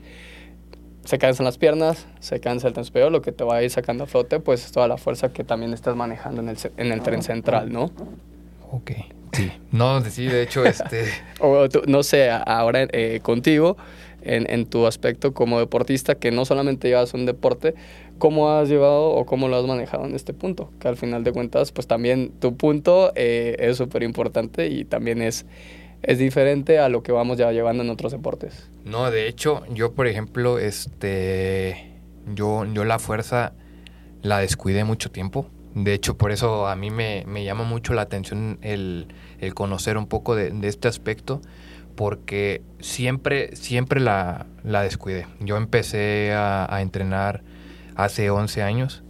se 1.06 1.18
cansan 1.18 1.46
las 1.46 1.58
piernas, 1.58 2.06
se 2.20 2.42
cansa 2.42 2.68
el 2.68 2.74
transpeo, 2.74 3.10
lo 3.10 3.22
que 3.22 3.32
te 3.32 3.46
va 3.46 3.56
a 3.56 3.64
ir 3.64 3.70
sacando 3.70 4.04
a 4.04 4.08
flote, 4.08 4.42
pues 4.42 4.66
es 4.66 4.72
toda 4.74 4.90
la 4.90 4.98
fuerza 4.98 5.32
que 5.32 5.46
también 5.46 5.74
estás 5.74 5.96
manejando 5.96 6.42
en 6.42 6.50
el, 6.50 6.58
en 6.76 6.92
el 6.92 7.02
tren 7.02 7.22
central, 7.22 7.72
¿no? 7.72 7.92
Ok. 8.72 8.92
Sí. 9.34 9.52
No, 9.72 10.02
sí, 10.02 10.26
de 10.26 10.44
hecho, 10.44 10.66
este... 10.66 11.06
o, 11.40 11.68
no 11.88 12.04
sé, 12.04 12.30
ahora 12.30 12.88
eh, 12.92 13.20
contigo, 13.22 13.78
en, 14.22 14.50
en, 14.50 14.66
tu 14.66 14.86
aspecto 14.86 15.34
como 15.34 15.60
deportista, 15.60 16.16
que 16.16 16.32
no 16.32 16.46
solamente 16.46 16.88
llevas 16.88 17.14
un 17.14 17.26
deporte, 17.26 17.76
¿cómo 18.18 18.52
has 18.52 18.70
llevado 18.70 19.12
o 19.12 19.26
cómo 19.26 19.48
lo 19.48 19.58
has 19.58 19.66
manejado 19.66 20.06
en 20.06 20.14
este 20.14 20.34
punto? 20.34 20.72
Que 20.80 20.88
al 20.88 20.98
final 20.98 21.24
de 21.24 21.32
cuentas, 21.32 21.72
pues 21.72 21.88
también 21.88 22.32
tu 22.40 22.56
punto 22.56 23.12
eh, 23.16 23.56
es 23.60 23.78
súper 23.78 24.04
importante 24.04 24.68
y 24.68 24.86
también 24.86 25.22
es, 25.22 25.46
es 26.04 26.20
diferente 26.20 26.80
a 26.80 26.90
lo 26.90 27.02
que 27.02 27.12
vamos 27.12 27.38
ya 27.38 27.52
llevando 27.52 27.84
en 27.84 27.90
otros 27.90 28.12
deportes. 28.12 28.70
No, 28.86 29.10
de 29.10 29.28
hecho, 29.28 29.64
yo 29.74 29.94
por 29.94 30.08
ejemplo, 30.08 30.60
este, 30.60 31.94
yo, 32.36 32.66
yo 32.66 32.86
la 32.86 33.00
fuerza 33.00 33.54
la 34.22 34.40
descuidé 34.40 34.84
mucho 34.84 35.12
tiempo. 35.12 35.50
De 35.76 35.94
hecho, 35.94 36.18
por 36.18 36.32
eso 36.32 36.68
a 36.68 36.76
mí 36.76 36.90
me, 36.90 37.24
me 37.28 37.44
llama 37.44 37.64
mucho 37.64 37.94
la 37.94 38.02
atención 38.02 38.58
el, 38.62 39.08
el 39.40 39.54
conocer 39.54 39.98
un 39.98 40.08
poco 40.08 40.36
de, 40.36 40.52
de, 40.52 40.68
este 40.68 40.88
aspecto, 40.88 41.42
porque 41.96 42.62
siempre, 42.80 43.56
siempre 43.56 44.00
la, 44.00 44.48
la 44.64 44.82
descuidé. 44.82 45.28
Yo 45.40 45.58
empecé 45.58 46.34
a, 46.34 46.74
a 46.74 46.82
entrenar 46.82 47.44
hace 47.96 48.30
11 48.30 48.64
años. 48.64 49.04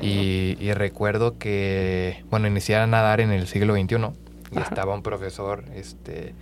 Y, 0.00 0.72
recuerdo 0.74 1.38
que, 1.38 2.22
bueno, 2.30 2.46
inicié 2.46 2.76
a 2.76 2.86
nadar 2.86 3.20
en 3.20 3.32
el 3.32 3.46
siglo 3.46 3.74
XXI 3.74 3.96
y 4.52 4.58
estaba 4.58 4.94
un 4.94 5.02
profesor 5.02 5.64
este, 5.74 6.34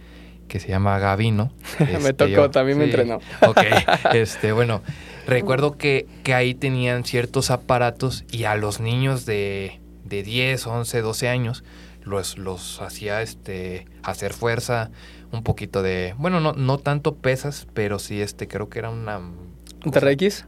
que 0.49 0.59
se 0.59 0.69
llama 0.69 0.99
Gavino. 0.99 1.53
me 1.79 1.95
este, 1.95 2.15
tocó, 2.15 2.51
también 2.51 2.79
me 2.79 2.85
entrenó. 2.87 3.21
ok, 3.47 3.61
este, 4.15 4.51
bueno, 4.53 4.83
recuerdo 5.29 5.79
que, 5.79 6.07
que, 6.25 6.35
ahí 6.35 6.55
tenían 6.55 7.05
ciertos 7.05 7.51
aparatos 7.51 8.25
y 8.31 8.45
a 8.45 8.57
los 8.57 8.81
niños 8.81 9.27
de, 9.27 9.81
de 10.05 10.23
10, 10.23 10.67
11, 10.67 11.01
12 11.01 11.29
años 11.29 11.65
los, 12.03 12.39
los 12.39 12.81
hacía 12.81 13.23
este, 13.23 13.87
hacer 14.03 14.33
fuerza, 14.33 14.91
un 15.31 15.43
poquito 15.43 15.83
de, 15.83 16.15
bueno, 16.19 16.41
no, 16.41 16.53
no 16.53 16.79
tanto 16.79 17.17
pesas, 17.17 17.67
pero 17.75 17.99
sí, 17.99 18.21
este, 18.21 18.49
creo 18.49 18.69
que 18.69 18.79
era 18.79 18.91
una... 18.91 19.19
¿Un 19.19 19.93
TRX? 19.93 20.47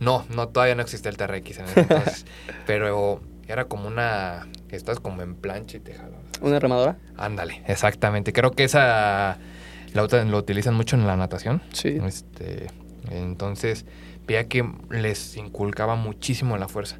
No, 0.00 0.24
no, 0.34 0.48
todavía 0.48 0.74
no 0.74 0.82
existía 0.82 1.10
el 1.10 1.16
TRX 1.16 1.58
en 1.58 1.64
ese 1.66 1.80
entonces. 1.80 2.26
pero 2.66 3.20
era 3.46 3.66
como 3.66 3.86
una. 3.86 4.48
Estás 4.70 4.98
como 4.98 5.22
en 5.22 5.36
plancha 5.36 5.76
y 5.76 5.80
te 5.80 5.94
¿Una 6.40 6.58
remadora? 6.58 6.96
Ándale, 7.16 7.62
exactamente. 7.66 8.32
Creo 8.32 8.50
que 8.50 8.64
esa 8.64 9.38
la 9.92 10.24
lo 10.24 10.38
utilizan 10.38 10.74
mucho 10.74 10.96
en 10.96 11.06
la 11.06 11.16
natación. 11.16 11.62
Sí. 11.72 11.98
Este, 12.04 12.66
entonces, 13.10 13.86
veía 14.26 14.48
que 14.48 14.68
les 14.90 15.36
inculcaba 15.36 15.96
muchísimo 15.96 16.56
la 16.56 16.68
fuerza. 16.68 16.98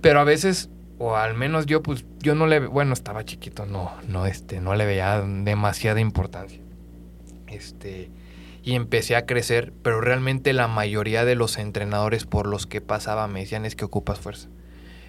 Pero 0.00 0.20
a 0.20 0.24
veces, 0.24 0.70
o 0.98 1.16
al 1.16 1.34
menos 1.34 1.66
yo, 1.66 1.82
pues, 1.82 2.04
yo 2.20 2.34
no 2.34 2.46
le, 2.46 2.60
bueno, 2.60 2.92
estaba 2.92 3.24
chiquito, 3.24 3.66
no, 3.66 3.92
no, 4.08 4.26
este, 4.26 4.60
no 4.60 4.74
le 4.74 4.86
veía 4.86 5.20
demasiada 5.20 6.00
importancia. 6.00 6.60
Este, 7.46 8.10
y 8.62 8.74
empecé 8.74 9.16
a 9.16 9.26
crecer, 9.26 9.72
pero 9.82 10.00
realmente 10.00 10.52
la 10.52 10.68
mayoría 10.68 11.24
de 11.24 11.34
los 11.34 11.58
entrenadores 11.58 12.24
por 12.24 12.46
los 12.46 12.66
que 12.66 12.80
pasaba 12.80 13.26
me 13.26 13.40
decían 13.40 13.64
es 13.64 13.76
que 13.76 13.84
ocupas 13.84 14.20
fuerza. 14.20 14.48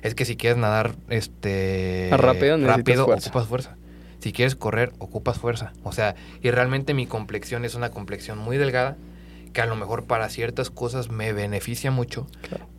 Es 0.01 0.15
que 0.15 0.25
si 0.25 0.35
quieres 0.35 0.57
nadar 0.57 0.95
este 1.09 2.09
rápido, 2.11 2.57
rápido 2.65 3.05
ocupas 3.05 3.47
fuerza. 3.47 3.77
Si 4.19 4.33
quieres 4.33 4.55
correr, 4.55 4.93
ocupas 4.99 5.37
fuerza. 5.37 5.73
O 5.83 5.91
sea, 5.91 6.15
y 6.41 6.49
realmente 6.51 6.93
mi 6.93 7.07
complexión 7.07 7.65
es 7.65 7.75
una 7.75 7.89
complexión 7.89 8.37
muy 8.37 8.57
delgada 8.57 8.97
que 9.53 9.61
a 9.61 9.65
lo 9.65 9.75
mejor 9.75 10.05
para 10.05 10.29
ciertas 10.29 10.69
cosas 10.69 11.09
me 11.09 11.33
beneficia 11.33 11.91
mucho, 11.91 12.27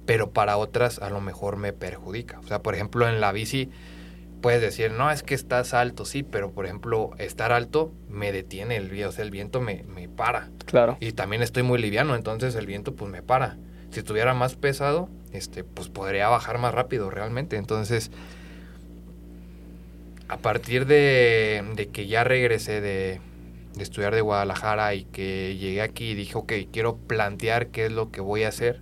pero 0.06 0.30
para 0.30 0.56
otras 0.56 0.98
a 0.98 1.10
lo 1.10 1.20
mejor 1.20 1.56
me 1.56 1.72
perjudica. 1.72 2.38
O 2.40 2.46
sea, 2.46 2.62
por 2.62 2.74
ejemplo, 2.74 3.08
en 3.08 3.20
la 3.20 3.32
bici 3.32 3.70
puedes 4.40 4.60
decir, 4.60 4.90
no, 4.90 5.10
es 5.10 5.22
que 5.22 5.34
estás 5.34 5.72
alto, 5.72 6.04
sí, 6.04 6.22
pero 6.22 6.50
por 6.50 6.66
ejemplo, 6.66 7.10
estar 7.18 7.52
alto 7.52 7.92
me 8.08 8.32
detiene 8.32 8.76
el 8.76 8.90
viento, 8.90 9.10
o 9.10 9.12
sea, 9.12 9.24
el 9.24 9.30
viento 9.30 9.60
me, 9.60 9.84
me 9.84 10.08
para. 10.08 10.50
Claro. 10.66 10.96
Y 11.00 11.12
también 11.12 11.42
estoy 11.42 11.62
muy 11.62 11.80
liviano, 11.80 12.14
entonces 12.14 12.54
el 12.56 12.66
viento 12.66 12.94
pues 12.94 13.10
me 13.10 13.22
para. 13.22 13.56
Si 13.90 14.00
estuviera 14.00 14.34
más 14.34 14.56
pesado, 14.56 15.08
este, 15.32 15.64
pues 15.64 15.88
podría 15.88 16.28
bajar 16.28 16.58
más 16.58 16.74
rápido 16.74 17.10
realmente. 17.10 17.56
Entonces, 17.56 18.10
a 20.28 20.38
partir 20.38 20.86
de, 20.86 21.62
de 21.76 21.88
que 21.88 22.06
ya 22.06 22.24
regresé 22.24 22.80
de, 22.80 23.20
de, 23.74 23.82
estudiar 23.82 24.14
de 24.14 24.20
Guadalajara 24.20 24.94
y 24.94 25.04
que 25.04 25.56
llegué 25.58 25.82
aquí 25.82 26.10
y 26.10 26.14
dije, 26.14 26.36
ok, 26.36 26.52
quiero 26.72 26.96
plantear 26.96 27.68
qué 27.68 27.86
es 27.86 27.92
lo 27.92 28.10
que 28.10 28.20
voy 28.20 28.44
a 28.44 28.48
hacer, 28.48 28.78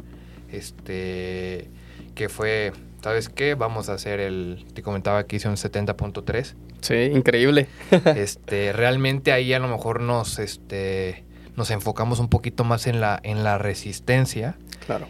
este, 0.50 1.70
que 2.14 2.28
fue 2.28 2.72
¿sabes 3.02 3.28
qué? 3.28 3.54
Vamos 3.54 3.88
a 3.88 3.94
hacer 3.94 4.20
el, 4.20 4.64
te 4.74 4.82
comentaba 4.82 5.24
que 5.26 5.36
hice 5.36 5.48
un 5.48 5.56
70.3. 5.56 6.54
Sí, 6.80 6.94
increíble. 6.94 7.68
este, 8.16 8.72
realmente 8.72 9.32
ahí 9.32 9.52
a 9.52 9.58
lo 9.58 9.68
mejor 9.68 10.00
nos, 10.00 10.38
este, 10.38 11.24
nos 11.56 11.70
enfocamos 11.70 12.20
un 12.20 12.28
poquito 12.28 12.64
más 12.64 12.86
en 12.86 13.00
la, 13.00 13.20
en 13.22 13.44
la 13.44 13.58
resistencia. 13.58 14.56
Claro. 14.86 15.06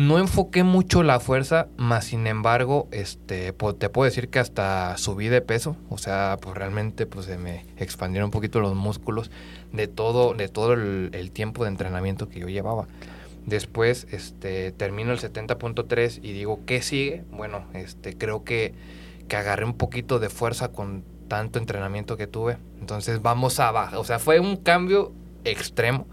No 0.00 0.18
enfoqué 0.18 0.64
mucho 0.64 1.02
la 1.02 1.20
fuerza, 1.20 1.68
más 1.76 2.06
sin 2.06 2.26
embargo, 2.26 2.88
este, 2.90 3.52
te 3.52 3.88
puedo 3.90 4.06
decir 4.06 4.30
que 4.30 4.38
hasta 4.38 4.96
subí 4.96 5.28
de 5.28 5.42
peso, 5.42 5.76
o 5.90 5.98
sea, 5.98 6.38
pues 6.40 6.56
realmente 6.56 7.04
pues 7.04 7.26
se 7.26 7.36
me 7.36 7.66
expandieron 7.76 8.28
un 8.28 8.30
poquito 8.30 8.60
los 8.60 8.74
músculos 8.74 9.30
de 9.74 9.88
todo, 9.88 10.32
de 10.32 10.48
todo 10.48 10.72
el, 10.72 11.30
tiempo 11.34 11.64
de 11.64 11.68
entrenamiento 11.68 12.30
que 12.30 12.40
yo 12.40 12.48
llevaba. 12.48 12.86
Después 13.44 14.06
este, 14.10 14.72
termino 14.72 15.12
el 15.12 15.18
70.3 15.18 16.20
y 16.22 16.32
digo, 16.32 16.60
¿qué 16.64 16.80
sigue? 16.80 17.24
Bueno, 17.30 17.66
este, 17.74 18.16
creo 18.16 18.42
que, 18.42 18.72
que 19.28 19.36
agarré 19.36 19.66
un 19.66 19.74
poquito 19.74 20.18
de 20.18 20.30
fuerza 20.30 20.68
con 20.72 21.04
tanto 21.28 21.58
entrenamiento 21.58 22.16
que 22.16 22.26
tuve. 22.26 22.56
Entonces 22.80 23.20
vamos 23.20 23.60
a 23.60 23.70
bajar. 23.70 23.98
O 23.98 24.04
sea, 24.04 24.18
fue 24.18 24.40
un 24.40 24.56
cambio 24.56 25.12
extremo. 25.44 26.06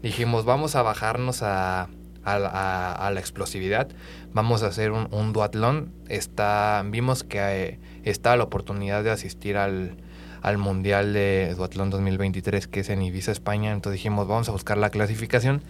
Dijimos, 0.00 0.44
vamos 0.44 0.76
a 0.76 0.82
bajarnos 0.82 1.42
a, 1.42 1.88
a, 2.24 3.10
la 3.12 3.20
explosividad. 3.20 3.88
Vamos 4.32 4.62
a 4.62 4.66
hacer 4.66 4.92
un, 4.92 5.08
un 5.10 5.32
duatlón. 5.32 5.92
Está, 6.08 6.82
vimos 6.86 7.24
que 7.24 7.38
eh, 7.38 7.78
está 8.04 8.36
la 8.36 8.44
oportunidad 8.44 9.04
de 9.04 9.10
asistir 9.10 9.56
al, 9.56 9.96
al 10.42 10.58
Mundial 10.58 11.12
de 11.12 11.54
Duatlón 11.56 11.90
2023, 11.90 12.66
que 12.66 12.80
es 12.80 12.88
en 12.90 13.02
Ibiza, 13.02 13.32
España. 13.32 13.72
Entonces 13.72 13.98
dijimos, 13.98 14.26
vamos 14.26 14.48
a 14.48 14.52
buscar 14.52 14.76
la 14.78 14.90
clasificación. 14.90 15.62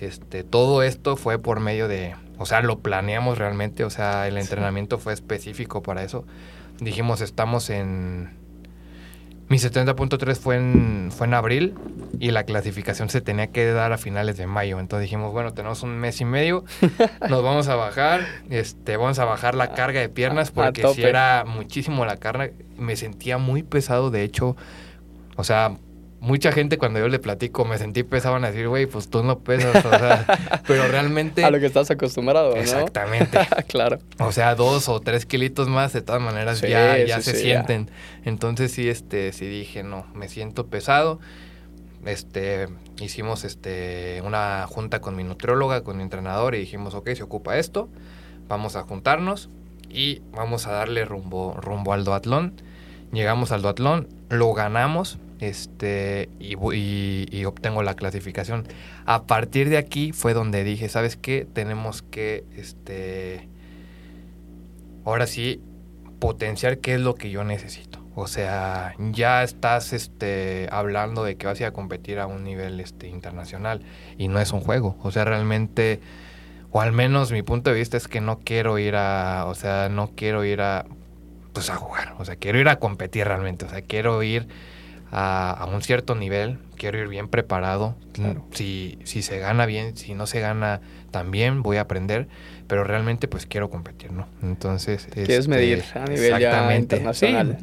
Este, 0.00 0.44
todo 0.44 0.82
esto 0.82 1.16
fue 1.16 1.38
por 1.38 1.60
medio 1.60 1.88
de, 1.88 2.14
o 2.38 2.46
sea, 2.46 2.60
lo 2.60 2.78
planeamos 2.78 3.38
realmente, 3.38 3.84
o 3.84 3.90
sea, 3.90 4.28
el 4.28 4.38
entrenamiento 4.38 4.98
fue 4.98 5.12
específico 5.12 5.82
para 5.82 6.04
eso. 6.04 6.24
Dijimos, 6.78 7.20
estamos 7.20 7.70
en... 7.70 8.37
Mi 9.48 9.56
70.3 9.56 10.36
fue 10.36 10.56
en, 10.56 11.10
fue 11.10 11.26
en 11.26 11.34
abril 11.34 11.74
y 12.20 12.30
la 12.32 12.44
clasificación 12.44 13.08
se 13.08 13.22
tenía 13.22 13.46
que 13.46 13.66
dar 13.72 13.92
a 13.92 13.98
finales 13.98 14.36
de 14.36 14.46
mayo. 14.46 14.78
Entonces 14.78 15.04
dijimos, 15.04 15.32
bueno, 15.32 15.54
tenemos 15.54 15.82
un 15.82 15.96
mes 15.98 16.20
y 16.20 16.26
medio, 16.26 16.64
nos 17.28 17.42
vamos 17.42 17.68
a 17.68 17.74
bajar, 17.74 18.26
este, 18.50 18.96
vamos 18.96 19.18
a 19.18 19.24
bajar 19.24 19.54
la 19.54 19.72
carga 19.72 20.00
de 20.00 20.10
piernas 20.10 20.50
porque 20.50 20.86
si 20.94 21.02
era 21.02 21.44
muchísimo 21.46 22.04
la 22.04 22.16
carga, 22.16 22.50
me 22.76 22.96
sentía 22.96 23.38
muy 23.38 23.62
pesado, 23.62 24.10
de 24.10 24.22
hecho, 24.22 24.56
o 25.36 25.44
sea, 25.44 25.78
mucha 26.20 26.52
gente 26.52 26.78
cuando 26.78 26.98
yo 26.98 27.08
le 27.08 27.18
platico 27.18 27.64
me 27.64 27.78
sentí 27.78 28.02
pesado 28.02 28.36
a 28.36 28.40
decir, 28.40 28.68
güey, 28.68 28.86
pues 28.86 29.08
tú 29.08 29.22
no 29.22 29.38
pesas, 29.40 29.84
o 29.84 29.90
sea, 29.90 30.62
pero 30.66 30.88
realmente... 30.88 31.44
A 31.44 31.50
lo 31.50 31.60
que 31.60 31.66
estás 31.66 31.90
acostumbrado, 31.90 32.54
¿no? 32.54 32.60
Exactamente. 32.60 33.38
claro. 33.68 33.98
O 34.18 34.32
sea, 34.32 34.54
dos 34.54 34.88
o 34.88 35.00
tres 35.00 35.26
kilitos 35.26 35.68
más, 35.68 35.92
de 35.92 36.02
todas 36.02 36.20
maneras 36.20 36.60
ya, 36.60 36.98
ya 36.98 37.20
se 37.20 37.34
sienten. 37.34 37.90
Entonces 38.24 38.72
sí, 38.72 38.88
este, 38.88 39.32
sí 39.32 39.46
dije, 39.46 39.82
no, 39.82 40.06
me 40.14 40.28
siento 40.28 40.66
pesado. 40.66 41.20
este, 42.04 42.68
hicimos 43.00 43.44
este, 43.44 44.20
una 44.24 44.66
junta 44.66 45.00
con 45.00 45.14
mi 45.14 45.22
nutrióloga, 45.22 45.82
con 45.82 45.98
mi 45.98 46.02
entrenador 46.02 46.54
y 46.54 46.58
dijimos, 46.58 46.94
ok, 46.94 47.10
se 47.14 47.22
ocupa 47.22 47.58
esto, 47.58 47.88
vamos 48.48 48.74
a 48.74 48.82
juntarnos 48.82 49.50
y 49.88 50.22
vamos 50.32 50.66
a 50.66 50.72
darle 50.72 51.04
rumbo, 51.04 51.56
rumbo 51.60 51.92
al 51.92 52.04
duatlón. 52.04 52.60
Llegamos 53.12 53.52
al 53.52 53.62
duatlón, 53.62 54.08
lo 54.28 54.52
ganamos 54.52 55.18
este, 55.40 56.28
y, 56.40 56.56
y, 57.30 57.44
obtengo 57.44 57.82
la 57.82 57.94
clasificación. 57.94 58.66
A 59.06 59.24
partir 59.26 59.68
de 59.68 59.76
aquí 59.76 60.12
fue 60.12 60.34
donde 60.34 60.64
dije, 60.64 60.88
¿sabes 60.88 61.16
qué? 61.16 61.46
Tenemos 61.52 62.02
que, 62.02 62.44
este, 62.56 63.48
ahora 65.04 65.26
sí, 65.26 65.60
potenciar 66.18 66.78
qué 66.78 66.94
es 66.94 67.00
lo 67.00 67.14
que 67.14 67.30
yo 67.30 67.44
necesito. 67.44 67.98
O 68.14 68.26
sea, 68.26 68.94
ya 68.98 69.44
estás 69.44 69.92
este, 69.92 70.68
hablando 70.72 71.22
de 71.22 71.36
que 71.36 71.46
vas 71.46 71.60
a 71.60 71.68
a 71.68 71.70
competir 71.70 72.18
a 72.18 72.26
un 72.26 72.42
nivel 72.42 72.80
este, 72.80 73.06
internacional 73.06 73.82
y 74.16 74.26
no 74.26 74.40
es 74.40 74.52
un 74.52 74.60
juego. 74.60 74.96
O 75.02 75.12
sea, 75.12 75.24
realmente, 75.24 76.00
o 76.72 76.80
al 76.80 76.92
menos 76.92 77.30
mi 77.30 77.42
punto 77.42 77.70
de 77.70 77.76
vista 77.76 77.96
es 77.96 78.08
que 78.08 78.20
no 78.20 78.40
quiero 78.40 78.76
ir 78.80 78.96
a, 78.96 79.44
o 79.46 79.54
sea, 79.54 79.88
no 79.88 80.10
quiero 80.16 80.44
ir 80.44 80.60
a, 80.62 80.86
pues 81.52 81.70
a 81.70 81.76
jugar. 81.76 82.16
O 82.18 82.24
sea, 82.24 82.34
quiero 82.34 82.58
ir 82.58 82.68
a 82.68 82.80
competir 82.80 83.24
realmente. 83.24 83.66
O 83.66 83.68
sea, 83.68 83.82
quiero 83.82 84.20
ir 84.24 84.48
a, 85.10 85.68
un 85.72 85.82
cierto 85.82 86.14
nivel, 86.14 86.58
quiero 86.76 86.98
ir 86.98 87.08
bien 87.08 87.28
preparado. 87.28 87.96
Si, 88.52 88.98
si 89.04 89.22
se 89.22 89.38
gana 89.38 89.66
bien, 89.66 89.96
si 89.96 90.14
no 90.14 90.26
se 90.26 90.40
gana 90.40 90.80
también, 91.10 91.62
voy 91.62 91.76
a 91.76 91.82
aprender 91.82 92.28
pero 92.68 92.84
realmente 92.84 93.26
pues 93.26 93.46
quiero 93.46 93.70
competir, 93.70 94.12
¿no? 94.12 94.28
Entonces... 94.42 95.08
Quieres 95.10 95.38
este, 95.38 95.50
medir 95.50 95.82
a 95.94 96.04
nivel 96.04 96.38
ya 96.38 96.76
internacional. 96.76 97.58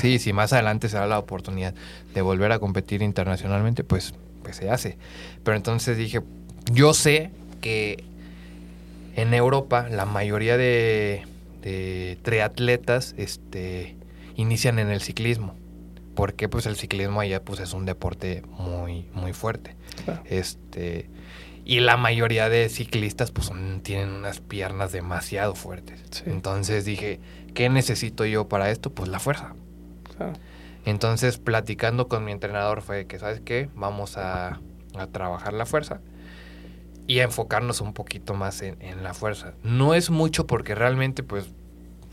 Sí, 0.00 0.18
si 0.18 0.32
más 0.32 0.52
adelante 0.52 0.88
se 0.88 0.96
da 0.96 1.06
la 1.06 1.20
oportunidad 1.20 1.72
de 2.12 2.20
volver 2.20 2.50
a 2.50 2.58
competir 2.58 3.00
internacionalmente, 3.00 3.84
pues, 3.84 4.12
pues 4.42 4.56
se 4.56 4.70
hace. 4.70 4.98
Pero 5.44 5.56
entonces 5.56 5.96
dije, 5.96 6.20
yo 6.72 6.92
sé 6.94 7.30
que 7.60 8.02
en 9.14 9.32
Europa 9.34 9.88
la 9.88 10.04
mayoría 10.04 10.56
de, 10.56 11.22
de 11.62 12.18
triatletas 12.22 13.14
este, 13.18 13.94
inician 14.34 14.80
en 14.80 14.90
el 14.90 15.00
ciclismo. 15.00 15.54
Porque 16.18 16.48
pues 16.48 16.66
el 16.66 16.74
ciclismo 16.74 17.20
allá 17.20 17.44
pues 17.44 17.60
es 17.60 17.74
un 17.74 17.86
deporte 17.86 18.42
muy, 18.48 19.06
muy 19.12 19.32
fuerte. 19.32 19.76
Este, 20.24 21.08
y 21.64 21.78
la 21.78 21.96
mayoría 21.96 22.48
de 22.48 22.68
ciclistas 22.70 23.30
pues 23.30 23.52
tienen 23.84 24.10
unas 24.10 24.40
piernas 24.40 24.90
demasiado 24.90 25.54
fuertes. 25.54 26.24
Entonces 26.26 26.84
dije, 26.84 27.20
¿qué 27.54 27.68
necesito 27.68 28.24
yo 28.24 28.48
para 28.48 28.72
esto? 28.72 28.90
Pues 28.90 29.08
la 29.08 29.20
fuerza. 29.20 29.54
Entonces, 30.84 31.38
platicando 31.38 32.08
con 32.08 32.24
mi 32.24 32.32
entrenador 32.32 32.82
fue 32.82 33.06
que, 33.06 33.20
¿sabes 33.20 33.40
qué? 33.40 33.68
Vamos 33.76 34.16
a, 34.16 34.58
trabajar 35.12 35.52
la 35.52 35.66
fuerza 35.66 36.00
y 37.06 37.20
a 37.20 37.22
enfocarnos 37.22 37.80
un 37.80 37.92
poquito 37.92 38.34
más 38.34 38.60
en, 38.60 39.04
la 39.04 39.14
fuerza. 39.14 39.52
No 39.62 39.94
es 39.94 40.10
mucho 40.10 40.48
porque 40.48 40.74
realmente, 40.74 41.22
pues, 41.22 41.48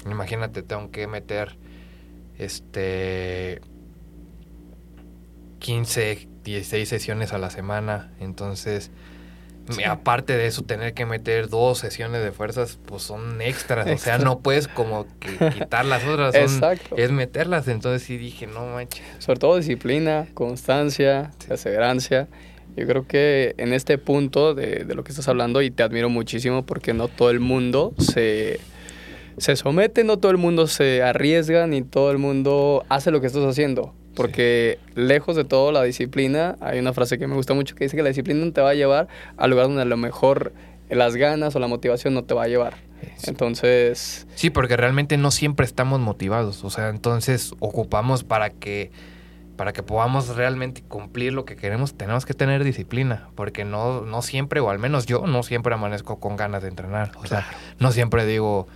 imagínate, 0.06 0.62
tengo 0.62 0.92
que 0.92 1.08
meter 1.08 1.58
este 2.38 3.62
15, 5.60 6.28
16 6.44 6.88
sesiones 6.88 7.34
a 7.34 7.38
la 7.38 7.50
semana. 7.50 8.12
Entonces, 8.20 8.92
Aparte 9.88 10.38
de 10.38 10.46
eso, 10.46 10.62
tener 10.64 10.94
que 10.94 11.06
meter 11.06 11.50
dos 11.50 11.80
sesiones 11.80 12.24
de 12.24 12.32
fuerzas, 12.32 12.78
pues 12.86 13.02
son 13.02 13.42
extras. 13.42 13.88
O 13.88 13.98
sea, 13.98 14.18
no 14.20 14.40
puedes 14.40 14.68
como 14.68 15.08
que 15.20 15.50
quitar 15.50 15.86
las 15.86 16.06
otras. 16.06 16.36
Exacto. 16.36 16.96
Es 16.98 17.12
meterlas. 17.12 17.68
Entonces 17.68 18.04
sí 18.04 18.18
dije, 18.18 18.46
no 18.46 18.66
manches. 18.68 19.04
Sobre 19.20 19.40
todo 19.40 19.58
disciplina, 19.58 20.28
constancia, 20.34 21.32
perseverancia. 21.48 22.28
Yo 22.76 22.86
creo 22.86 23.08
que 23.08 23.56
en 23.58 23.74
este 23.74 23.98
punto 23.98 24.54
de, 24.54 24.84
de, 24.84 24.96
lo 24.96 25.04
que 25.04 25.12
estás 25.12 25.28
hablando, 25.30 25.62
y 25.62 25.72
te 25.72 25.82
admiro 25.82 26.10
muchísimo 26.10 26.66
porque 26.66 26.94
no 26.94 27.08
todo 27.08 27.30
el 27.32 27.40
mundo 27.40 27.94
se, 27.98 28.60
se 29.38 29.56
somete, 29.56 30.04
no 30.04 30.18
todo 30.18 30.32
el 30.32 30.38
mundo 30.38 30.68
se 30.68 31.02
arriesga, 31.02 31.68
ni 31.68 31.82
todo 31.82 32.12
el 32.12 32.18
mundo 32.18 32.86
hace 32.90 33.12
lo 33.12 33.22
que 33.22 33.28
estás 33.28 33.46
haciendo. 33.46 33.94
Porque 34.16 34.80
lejos 34.96 35.36
de 35.36 35.44
todo 35.44 35.72
la 35.72 35.84
disciplina, 35.84 36.58
hay 36.62 36.80
una 36.80 36.94
frase 36.94 37.18
que 37.18 37.28
me 37.28 37.36
gusta 37.36 37.54
mucho 37.54 37.76
que 37.76 37.84
dice 37.84 37.98
que 37.98 38.04
la 38.04 38.10
disciplina 38.10 38.46
no 38.46 38.52
te 38.54 38.62
va 38.62 38.70
a 38.72 38.74
llevar 38.74 39.08
al 39.38 39.50
lugar 39.50 39.68
donde 39.68 39.82
a 39.82 39.86
lo 39.86 39.98
mejor 39.98 40.54
las 40.90 41.16
ganas 41.16 41.56
o 41.56 41.60
la 41.60 41.68
motivación 41.68 42.14
no 42.14 42.24
te 42.24 42.34
va 42.34 42.44
a 42.44 42.48
llevar. 42.48 42.76
Entonces... 43.28 44.26
Sí, 44.36 44.50
porque 44.50 44.78
realmente 44.78 45.18
no 45.18 45.32
siempre 45.32 45.66
estamos 45.66 46.00
motivados. 46.00 46.64
O 46.64 46.70
sea, 46.70 46.90
entonces 46.90 47.54
ocupamos 47.60 48.24
para 48.24 48.50
que 48.50 48.92
para 49.56 49.74
que 49.74 49.84
podamos 49.84 50.36
realmente 50.36 50.82
cumplir 50.82 51.34
lo 51.34 51.46
que 51.46 51.56
queremos, 51.56 51.94
tenemos 51.94 52.26
que 52.26 52.34
tener 52.34 52.64
disciplina, 52.64 53.30
porque 53.36 53.64
no, 53.64 54.02
no 54.02 54.22
siempre, 54.22 54.60
o 54.60 54.70
al 54.70 54.80
menos 54.80 55.06
yo 55.06 55.26
no 55.28 55.44
siempre 55.44 55.74
amanezco 55.74 56.20
con 56.20 56.36
ganas 56.36 56.62
de 56.62 56.70
entrenar. 56.70 57.12
O 57.18 57.26
sea, 57.26 57.48
no 57.80 57.92
siempre 57.92 58.26
digo, 58.26 58.68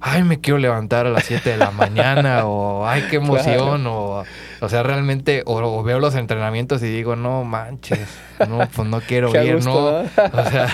ay, 0.00 0.22
me 0.24 0.40
quiero 0.40 0.58
levantar 0.58 1.06
a 1.06 1.10
las 1.10 1.24
7 1.24 1.50
de 1.50 1.56
la 1.56 1.70
mañana, 1.70 2.46
o 2.46 2.86
ay, 2.86 3.04
qué 3.10 3.16
emoción, 3.16 3.86
o, 3.86 4.24
o 4.60 4.68
sea, 4.68 4.82
realmente, 4.82 5.42
o, 5.46 5.82
veo 5.82 6.00
los 6.00 6.14
entrenamientos 6.14 6.82
y 6.82 6.86
digo, 6.86 7.16
no 7.16 7.44
manches, 7.44 8.08
no, 8.48 8.68
pues 8.74 8.88
no 8.88 9.00
quiero 9.00 9.28
ir, 9.42 9.64
¿no? 9.64 10.00
O 10.32 10.50
sea, 10.50 10.68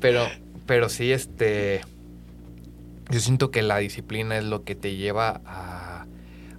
pero, 0.00 0.26
pero 0.66 0.88
sí, 0.88 1.12
este, 1.12 1.80
yo 3.10 3.20
siento 3.20 3.50
que 3.50 3.62
la 3.62 3.78
disciplina 3.78 4.36
es 4.36 4.44
lo 4.44 4.64
que 4.64 4.74
te 4.74 4.96
lleva 4.96 5.40
a, 5.46 6.06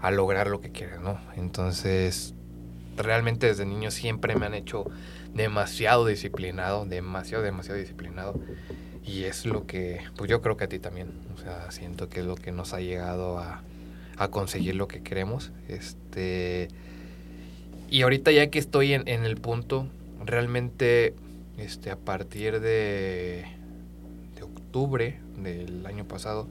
a 0.02 0.12
lograr 0.12 0.48
lo 0.48 0.62
que 0.62 0.72
quieres, 0.72 1.00
¿no? 1.00 1.20
Entonces, 1.36 2.34
realmente 2.98 3.48
desde 3.48 3.66
niño 3.66 3.92
siempre 3.92 4.36
me 4.36 4.46
han 4.46 4.54
hecho 4.54 4.86
demasiado 5.34 6.06
disciplinado, 6.06 6.86
demasiado, 6.86 7.44
demasiado 7.44 7.80
disciplinado. 7.80 8.40
Y 9.08 9.24
es 9.24 9.46
lo 9.46 9.66
que, 9.66 10.02
pues 10.18 10.30
yo 10.30 10.42
creo 10.42 10.58
que 10.58 10.66
a 10.66 10.68
ti 10.68 10.80
también, 10.80 11.08
o 11.34 11.38
sea, 11.38 11.72
siento 11.72 12.10
que 12.10 12.20
es 12.20 12.26
lo 12.26 12.36
que 12.36 12.52
nos 12.52 12.74
ha 12.74 12.82
llegado 12.82 13.40
a, 13.40 13.64
conseguir 14.32 14.76
lo 14.76 14.88
que 14.88 15.02
queremos. 15.02 15.52
Este, 15.70 16.68
y 17.90 18.02
ahorita 18.02 18.32
ya 18.32 18.50
que 18.50 18.60
estoy 18.60 18.94
en, 18.94 19.08
el 19.08 19.38
punto, 19.38 19.88
realmente, 20.26 21.14
este, 21.58 21.90
a 21.90 21.96
partir 21.96 22.60
de, 22.60 23.46
de 24.36 24.44
octubre 24.44 25.20
del 25.38 25.86
año 25.86 26.06
pasado, 26.06 26.50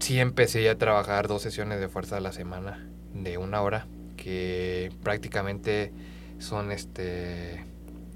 sí 0.00 0.18
empecé 0.18 0.68
a 0.68 0.76
trabajar 0.76 1.28
dos 1.28 1.40
sesiones 1.40 1.80
de 1.80 1.88
fuerza 1.88 2.18
a 2.18 2.20
la 2.20 2.32
semana 2.32 2.86
de 3.14 3.38
una 3.38 3.62
hora, 3.62 3.86
que 4.18 4.92
prácticamente 5.02 5.92
son, 6.40 6.72
este, 6.72 7.64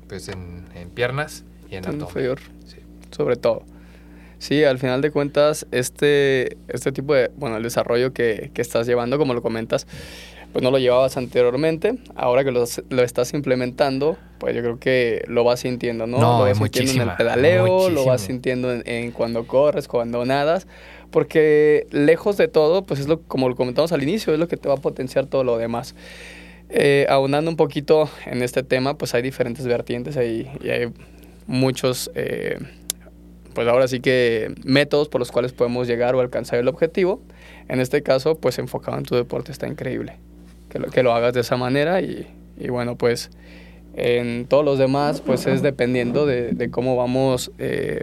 pues 0.06 0.28
en, 0.28 0.66
en 0.74 0.90
piernas 0.90 1.44
y 1.70 1.76
en 1.76 1.86
abdomen 1.86 2.36
sobre 3.10 3.36
todo. 3.36 3.62
Sí, 4.38 4.64
al 4.64 4.78
final 4.78 5.00
de 5.00 5.10
cuentas, 5.10 5.66
este, 5.70 6.58
este 6.68 6.92
tipo 6.92 7.14
de, 7.14 7.30
bueno, 7.36 7.56
el 7.56 7.62
desarrollo 7.62 8.12
que, 8.12 8.50
que 8.52 8.60
estás 8.60 8.86
llevando, 8.86 9.16
como 9.16 9.32
lo 9.32 9.40
comentas, 9.40 9.86
pues 10.52 10.62
no 10.62 10.70
lo 10.70 10.78
llevabas 10.78 11.16
anteriormente. 11.16 11.94
Ahora 12.14 12.44
que 12.44 12.52
lo, 12.52 12.64
lo, 12.90 13.02
estás 13.02 13.32
implementando, 13.32 14.18
pues 14.38 14.54
yo 14.54 14.60
creo 14.60 14.78
que 14.78 15.24
lo 15.28 15.44
vas 15.44 15.60
sintiendo, 15.60 16.06
¿no? 16.06 16.20
lo 16.20 16.40
vas 16.40 16.58
sintiendo 16.58 17.02
en 17.02 17.08
el 17.08 17.16
pedaleo, 17.16 17.90
lo 17.90 18.04
vas 18.04 18.20
sintiendo 18.20 18.72
en, 18.72 19.10
cuando 19.12 19.46
corres, 19.46 19.88
cuando 19.88 20.24
nadas, 20.24 20.66
porque 21.10 21.86
lejos 21.90 22.36
de 22.36 22.48
todo, 22.48 22.84
pues 22.84 23.00
es 23.00 23.08
lo 23.08 23.22
como 23.22 23.48
lo 23.48 23.56
comentamos 23.56 23.92
al 23.92 24.02
inicio, 24.02 24.32
es 24.32 24.38
lo 24.38 24.46
que 24.46 24.56
te 24.56 24.68
va 24.68 24.74
a 24.74 24.78
potenciar 24.78 25.26
todo 25.26 25.42
lo 25.42 25.58
demás. 25.58 25.94
Eh, 26.68 27.06
aunando 27.08 27.50
un 27.50 27.56
poquito 27.56 28.08
en 28.26 28.42
este 28.42 28.62
tema, 28.62 28.96
pues 28.96 29.14
hay 29.14 29.22
diferentes 29.22 29.66
vertientes 29.66 30.16
ahí, 30.16 30.50
y 30.62 30.68
hay 30.68 30.92
muchos... 31.46 32.10
Eh, 32.14 32.58
pues 33.54 33.68
ahora 33.68 33.86
sí 33.86 34.00
que 34.00 34.52
métodos 34.64 35.08
por 35.08 35.20
los 35.20 35.30
cuales 35.30 35.52
podemos 35.52 35.86
llegar 35.86 36.16
o 36.16 36.20
alcanzar 36.20 36.58
el 36.58 36.66
objetivo. 36.66 37.22
En 37.68 37.80
este 37.80 38.02
caso, 38.02 38.34
pues 38.34 38.58
enfocado 38.58 38.98
en 38.98 39.04
tu 39.04 39.14
deporte 39.14 39.52
está 39.52 39.68
increíble. 39.68 40.16
Que 40.68 40.80
lo, 40.80 40.88
que 40.88 41.04
lo 41.04 41.14
hagas 41.14 41.34
de 41.34 41.40
esa 41.40 41.56
manera 41.56 42.00
y, 42.00 42.26
y 42.58 42.68
bueno, 42.68 42.96
pues 42.96 43.30
en 43.94 44.46
todos 44.46 44.64
los 44.64 44.78
demás, 44.78 45.20
pues 45.20 45.46
es 45.46 45.62
dependiendo 45.62 46.26
de, 46.26 46.50
de 46.50 46.70
cómo 46.70 46.96
vamos, 46.96 47.52
eh, 47.58 48.02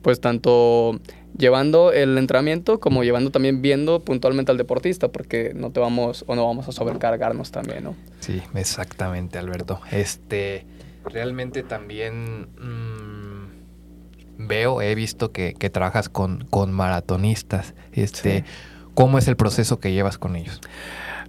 pues 0.00 0.20
tanto 0.20 0.98
llevando 1.36 1.92
el 1.92 2.18
entrenamiento 2.18 2.80
como 2.80 3.04
llevando 3.04 3.30
también 3.30 3.62
viendo 3.62 4.00
puntualmente 4.00 4.52
al 4.52 4.58
deportista, 4.58 5.08
porque 5.08 5.52
no 5.54 5.70
te 5.70 5.80
vamos 5.80 6.24
o 6.26 6.34
no 6.34 6.46
vamos 6.46 6.68
a 6.68 6.72
sobrecargarnos 6.72 7.50
también, 7.50 7.84
¿no? 7.84 7.94
Sí, 8.20 8.40
exactamente, 8.54 9.38
Alberto. 9.38 9.80
Este, 9.90 10.64
realmente 11.04 11.62
también... 11.62 12.48
Mm, 12.58 13.32
veo, 14.38 14.82
he 14.82 14.94
visto 14.94 15.32
que, 15.32 15.54
trabajas 15.72 16.08
con, 16.08 16.46
con 16.50 16.72
maratonistas. 16.72 17.74
Este, 17.92 18.44
¿Cómo 18.94 19.18
es 19.18 19.28
el 19.28 19.36
proceso 19.36 19.78
que 19.80 19.92
llevas 19.92 20.18
con 20.18 20.36
ellos? 20.36 20.60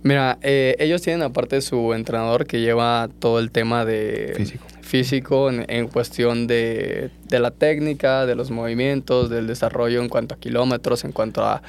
Mira, 0.04 0.38
eh, 0.42 0.76
ellos 0.80 1.02
tienen 1.02 1.24
aparte 1.24 1.62
su 1.62 1.94
entrenador 1.94 2.46
que 2.46 2.60
lleva 2.60 3.08
todo 3.20 3.40
el 3.40 3.52
tema 3.52 3.86
de 3.86 4.34
físico, 4.36 4.66
físico 4.82 5.50
en, 5.50 5.88
cuestión 5.88 6.46
de, 6.46 7.10
la 7.30 7.52
técnica, 7.52 8.26
de 8.26 8.36
los 8.36 8.52
movimientos, 8.52 9.30
del 9.30 9.48
desarrollo 9.48 10.02
en 10.02 10.10
cuanto 10.10 10.36
a 10.36 10.38
kilómetros, 10.38 11.06
en 11.06 11.14
cuanto 11.14 11.46
a, 11.46 11.62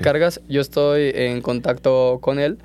cargas. 0.00 0.40
Yo 0.48 0.62
estoy 0.62 1.12
en 1.14 1.42
contacto 1.42 2.18
con 2.22 2.38
él. 2.38 2.58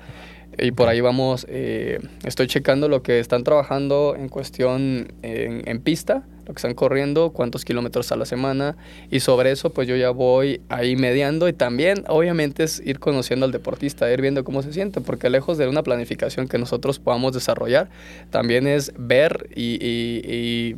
Y 0.58 0.72
por 0.72 0.88
ahí 0.88 1.00
vamos, 1.00 1.46
eh, 1.48 2.00
estoy 2.24 2.46
checando 2.46 2.88
lo 2.88 3.02
que 3.02 3.20
están 3.20 3.44
trabajando 3.44 4.14
en 4.16 4.28
cuestión 4.28 5.12
en, 5.22 5.62
en, 5.68 5.80
pista, 5.80 6.24
lo 6.46 6.54
que 6.54 6.58
están 6.58 6.74
corriendo, 6.74 7.30
cuántos 7.30 7.64
kilómetros 7.64 8.10
a 8.12 8.16
la 8.16 8.24
semana 8.26 8.76
y 9.10 9.20
sobre 9.20 9.52
eso 9.52 9.70
pues 9.70 9.86
yo 9.86 9.96
ya 9.96 10.10
voy 10.10 10.60
ahí 10.68 10.96
mediando 10.96 11.48
y 11.48 11.52
también 11.52 12.04
obviamente 12.08 12.64
es 12.64 12.82
ir 12.84 12.98
conociendo 12.98 13.46
al 13.46 13.52
deportista, 13.52 14.10
ir 14.12 14.20
viendo 14.20 14.44
cómo 14.44 14.62
se 14.62 14.72
siente, 14.72 15.00
porque 15.00 15.30
lejos 15.30 15.58
de 15.58 15.68
una 15.68 15.82
planificación 15.82 16.48
que 16.48 16.58
nosotros 16.58 16.98
podamos 16.98 17.32
desarrollar, 17.32 17.88
también 18.30 18.66
es 18.66 18.92
ver 18.96 19.48
y, 19.54 19.78
y, 19.80 20.22
y 20.26 20.76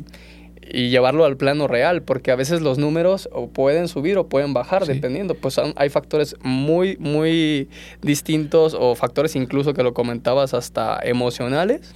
y 0.73 0.89
llevarlo 0.89 1.25
al 1.25 1.35
plano 1.37 1.67
real, 1.67 2.01
porque 2.01 2.31
a 2.31 2.35
veces 2.35 2.61
los 2.61 2.77
números 2.77 3.27
o 3.31 3.49
pueden 3.49 3.87
subir 3.87 4.17
o 4.17 4.27
pueden 4.27 4.53
bajar, 4.53 4.85
dependiendo. 4.85 5.35
Pues 5.35 5.59
hay 5.75 5.89
factores 5.89 6.35
muy, 6.41 6.97
muy 6.97 7.67
distintos 8.01 8.75
o 8.79 8.95
factores 8.95 9.35
incluso 9.35 9.73
que 9.73 9.83
lo 9.83 9.93
comentabas 9.93 10.53
hasta 10.53 10.99
emocionales, 11.03 11.93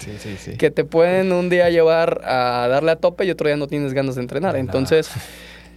que 0.58 0.72
te 0.72 0.84
pueden 0.84 1.32
un 1.32 1.50
día 1.50 1.70
llevar 1.70 2.22
a 2.26 2.68
darle 2.70 2.92
a 2.92 2.96
tope 2.98 3.26
y 3.26 3.32
otro 3.32 3.48
día 3.48 3.56
no 3.56 3.68
tienes 3.68 3.94
ganas 3.94 4.16
de 4.16 4.22
entrenar. 4.22 4.58
Entonces, 4.58 5.10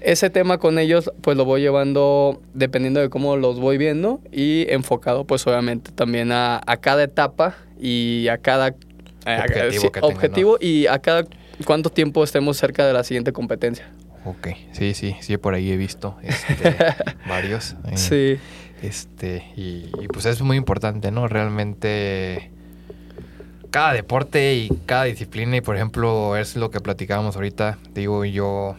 ese 0.00 0.30
tema 0.30 0.58
con 0.58 0.78
ellos, 0.78 1.12
pues 1.20 1.36
lo 1.36 1.44
voy 1.44 1.60
llevando 1.60 2.40
dependiendo 2.54 3.00
de 3.00 3.08
cómo 3.10 3.36
los 3.36 3.60
voy 3.60 3.78
viendo 3.78 4.20
y 4.32 4.66
enfocado, 4.70 5.24
pues 5.24 5.46
obviamente 5.46 5.92
también 5.92 6.32
a, 6.32 6.60
a 6.66 6.76
cada 6.78 7.04
etapa 7.04 7.56
y 7.80 8.26
a 8.28 8.38
cada 8.38 8.74
objetivo, 9.24 9.92
objetivo 10.02 10.58
y 10.60 10.86
a 10.86 10.98
cada 11.00 11.24
cuánto 11.64 11.90
tiempo 11.90 12.24
estemos 12.24 12.56
cerca 12.56 12.86
de 12.86 12.92
la 12.92 13.04
siguiente 13.04 13.32
competencia. 13.32 13.90
Ok, 14.24 14.48
sí, 14.72 14.94
sí, 14.94 15.16
sí, 15.20 15.36
por 15.36 15.54
ahí 15.54 15.70
he 15.70 15.76
visto 15.76 16.16
este, 16.22 16.76
varios. 17.28 17.76
Eh, 17.86 17.96
sí. 17.96 18.38
Este, 18.82 19.44
y, 19.56 19.90
pues 20.12 20.26
es 20.26 20.40
muy 20.42 20.56
importante, 20.56 21.10
¿no? 21.10 21.28
Realmente 21.28 22.50
cada 23.70 23.92
deporte 23.92 24.54
y 24.54 24.70
cada 24.86 25.04
disciplina, 25.04 25.56
y 25.56 25.60
por 25.60 25.76
ejemplo, 25.76 26.36
es 26.36 26.56
lo 26.56 26.70
que 26.70 26.80
platicábamos 26.80 27.36
ahorita, 27.36 27.78
digo, 27.92 28.24
yo, 28.24 28.76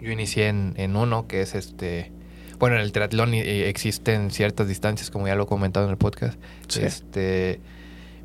yo 0.00 0.10
inicié 0.10 0.48
en, 0.48 0.96
uno 0.96 1.26
que 1.26 1.42
es 1.42 1.54
este, 1.54 2.12
bueno, 2.58 2.76
en 2.76 2.82
el 2.82 2.92
triatlón 2.92 3.34
existen 3.34 4.30
ciertas 4.30 4.68
distancias, 4.68 5.10
como 5.10 5.26
ya 5.26 5.34
lo 5.34 5.44
he 5.44 5.46
comentado 5.46 5.86
en 5.86 5.92
el 5.92 5.98
podcast. 5.98 6.40
Sí. 6.68 6.82
Este 6.82 7.60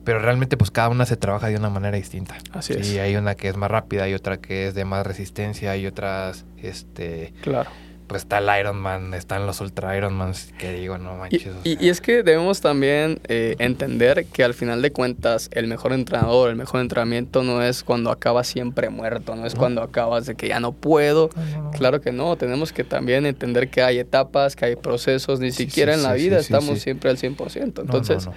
pero 0.06 0.20
realmente 0.20 0.56
pues 0.56 0.72
cada 0.72 0.88
una 0.88 1.06
se 1.06 1.18
trabaja 1.18 1.48
de 1.48 1.58
una 1.58 1.70
manera 1.70 1.98
distinta. 1.98 2.38
Así 2.54 2.74
es. 2.74 2.90
Y 2.90 3.00
hay 3.00 3.18
una 3.18 3.36
que 3.36 3.50
es 3.50 3.58
más 3.58 3.70
rápida, 3.70 4.04
hay 4.04 4.14
otra 4.14 4.38
que 4.38 4.68
es 4.68 4.76
de 4.76 4.86
más 4.86 5.06
resistencia, 5.06 5.72
hay 5.72 5.86
otras, 5.88 6.46
este... 6.58 7.34
Claro 7.42 7.70
pues 8.08 8.24
está 8.24 8.38
el 8.38 8.60
Ironman, 8.60 9.14
están 9.14 9.46
los 9.46 9.62
Ultra 9.62 9.98
Ironmans, 9.98 10.54
que 10.58 10.74
digo, 10.74 10.98
no 10.98 11.16
manches. 11.16 11.54
Y, 11.64 11.90
es 11.90 12.02
que 12.02 12.24
debemos 12.24 12.62
también 12.62 13.20
eh, 13.28 13.56
entender 13.60 14.26
que 14.26 14.44
al 14.44 14.54
final 14.54 14.82
de 14.82 14.92
cuentas 14.92 15.50
el 15.52 15.68
mejor 15.68 15.94
entrenador, 15.94 16.50
el 16.50 16.56
mejor 16.56 16.82
entrenamiento 16.82 17.44
no 17.44 17.64
es 17.64 17.84
cuando 17.84 18.12
acabas 18.12 18.48
siempre 18.48 18.90
muerto, 18.90 19.36
no 19.36 19.46
es 19.46 19.56
cuando 19.56 19.82
acabas 19.82 20.26
de 20.26 20.36
que 20.36 20.48
ya 20.48 20.60
no 20.60 20.72
puedo. 20.72 21.30
claro 21.74 22.02
que 22.02 22.12
no, 22.12 22.36
tenemos 22.36 22.72
que 22.72 22.84
también 22.84 23.26
entender 23.26 23.70
que 23.70 23.82
hay 23.82 24.00
etapas, 24.00 24.56
que 24.56 24.66
hay 24.66 24.76
procesos, 24.76 25.40
ni 25.40 25.52
siquiera 25.52 25.94
en 25.94 26.04
la 26.04 26.14
vida 26.14 26.40
estamos 26.40 26.80
siempre 26.80 27.10
al 27.10 27.18
100%. 27.18 27.82
Entonces, 27.82 28.30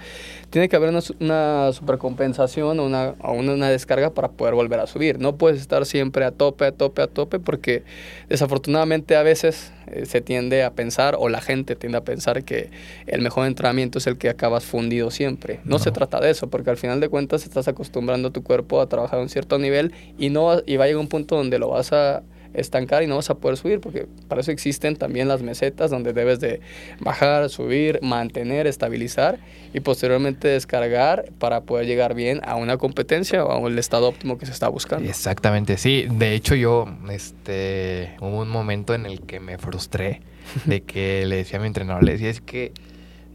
tiene 0.49 0.67
que 0.67 0.75
haber 0.75 0.89
una, 0.89 1.01
una 1.19 1.71
supercompensación 1.73 2.79
o 2.79 2.85
una, 2.85 3.13
una, 3.23 3.53
una 3.53 3.69
descarga 3.69 4.09
para 4.11 4.29
poder 4.29 4.55
volver 4.55 4.79
a 4.79 4.87
subir. 4.87 5.19
No 5.19 5.35
puedes 5.35 5.61
estar 5.61 5.85
siempre 5.85 6.25
a 6.25 6.31
tope, 6.31 6.65
a 6.65 6.71
tope, 6.71 7.01
a 7.01 7.07
tope, 7.07 7.39
porque 7.39 7.83
desafortunadamente 8.29 9.15
a 9.15 9.23
veces 9.23 9.58
eh, 9.87 10.05
se 10.05 10.21
tiende 10.21 10.63
a 10.63 10.73
pensar, 10.73 11.15
o 11.17 11.29
la 11.29 11.41
gente 11.41 11.75
tiende 11.75 11.97
a 11.97 12.03
pensar 12.03 12.43
que 12.43 12.69
el 13.05 13.21
mejor 13.21 13.47
entrenamiento 13.47 13.97
es 13.97 14.07
el 14.07 14.17
que 14.17 14.29
acabas 14.29 14.65
fundido 14.65 15.11
siempre. 15.11 15.59
No, 15.63 15.79
se 15.79 15.91
trata 15.91 16.19
de 16.19 16.31
eso, 16.31 16.49
porque 16.49 16.69
al 16.69 16.77
final 16.77 16.99
de 16.99 17.09
cuentas 17.09 17.43
estás 17.43 17.67
acostumbrando 17.67 18.29
a 18.29 18.31
tu 18.31 18.43
cuerpo 18.43 18.81
a 18.81 18.87
trabajar 18.87 19.19
a 19.19 19.21
un 19.21 19.29
cierto 19.29 19.57
nivel 19.59 19.93
y, 20.17 20.29
no, 20.29 20.61
y 20.65 20.77
va 20.77 20.85
a 20.85 20.87
llegar 20.87 21.01
un 21.01 21.07
punto 21.07 21.35
donde 21.35 21.59
lo 21.59 21.69
vas 21.69 21.93
a 21.93 22.23
estancar 22.53 23.03
y 23.03 23.07
no 23.07 23.15
vas 23.15 23.29
a 23.29 23.35
poder 23.35 23.57
subir, 23.57 23.79
porque 23.79 24.07
para 24.27 24.41
eso 24.41 24.51
existen 24.51 24.95
también 24.95 25.27
las 25.27 25.41
mesetas 25.41 25.91
donde 25.91 26.13
debes 26.13 26.39
de 26.39 26.61
bajar, 26.99 27.49
subir, 27.49 27.99
mantener, 28.01 28.67
estabilizar 28.67 29.39
y 29.73 29.79
posteriormente 29.79 30.47
descargar 30.47 31.31
para 31.39 31.61
poder 31.61 31.85
llegar 31.85 32.13
bien 32.13 32.41
a 32.43 32.55
una 32.55 32.77
competencia 32.77 33.45
o 33.45 33.67
al 33.67 33.77
estado 33.77 34.07
óptimo 34.07 34.37
que 34.37 34.45
se 34.45 34.51
está 34.51 34.67
buscando. 34.67 35.09
Exactamente, 35.09 35.77
sí. 35.77 36.07
De 36.09 36.33
hecho 36.33 36.55
yo, 36.55 36.85
este, 37.11 38.15
hubo 38.21 38.41
un 38.41 38.49
momento 38.49 38.93
en 38.93 39.05
el 39.05 39.21
que 39.21 39.39
me 39.39 39.57
frustré 39.57 40.21
de 40.65 40.81
que 40.81 41.25
le 41.25 41.37
decía 41.37 41.59
a 41.59 41.61
mi 41.61 41.67
entrenador, 41.67 42.03
le 42.03 42.13
decía, 42.13 42.29
es 42.29 42.41
que 42.41 42.71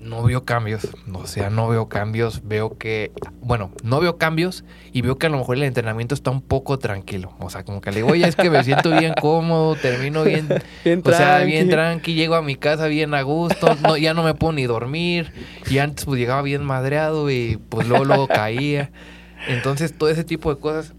no 0.04 0.22
veo 0.22 0.44
cambios. 0.44 0.88
O 1.12 1.26
sea, 1.26 1.50
no 1.50 1.68
veo 1.68 1.88
cambios. 1.88 2.42
Veo 2.44 2.78
que, 2.78 3.10
bueno, 3.40 3.72
no 3.82 4.00
veo 4.00 4.18
cambios 4.18 4.64
y 4.92 5.02
veo 5.02 5.18
que 5.18 5.26
a 5.26 5.30
lo 5.30 5.38
mejor 5.38 5.56
el 5.56 5.64
entrenamiento 5.64 6.14
está 6.14 6.30
un 6.30 6.42
poco 6.42 6.78
tranquilo. 6.78 7.34
O 7.40 7.50
sea, 7.50 7.64
como 7.64 7.80
que 7.80 7.90
le 7.90 7.96
digo, 7.96 8.08
oye, 8.08 8.28
es 8.28 8.36
que 8.36 8.50
me 8.50 8.62
siento 8.62 8.90
bien 8.90 9.14
cómodo, 9.20 9.74
termino 9.76 10.22
bien, 10.24 10.48
bien 10.84 11.02
o 11.04 11.10
sea, 11.10 11.38
bien 11.44 11.68
tranqui, 11.68 12.14
llego 12.14 12.34
a 12.34 12.42
mi 12.42 12.56
casa 12.56 12.86
bien 12.86 13.14
a 13.14 13.22
gusto, 13.22 13.74
no, 13.82 13.96
ya 13.96 14.14
no 14.14 14.22
me 14.22 14.34
puedo 14.34 14.52
ni 14.52 14.64
dormir. 14.64 15.32
Y 15.68 15.78
antes 15.78 16.04
pues 16.04 16.20
llegaba 16.20 16.42
bien 16.42 16.62
madreado 16.62 17.30
y 17.30 17.58
pues 17.68 17.88
luego, 17.88 18.04
luego 18.04 18.28
caía. 18.28 18.92
Entonces, 19.48 19.96
todo 19.96 20.10
ese 20.10 20.24
tipo 20.24 20.54
de 20.54 20.60
cosas 20.60 20.94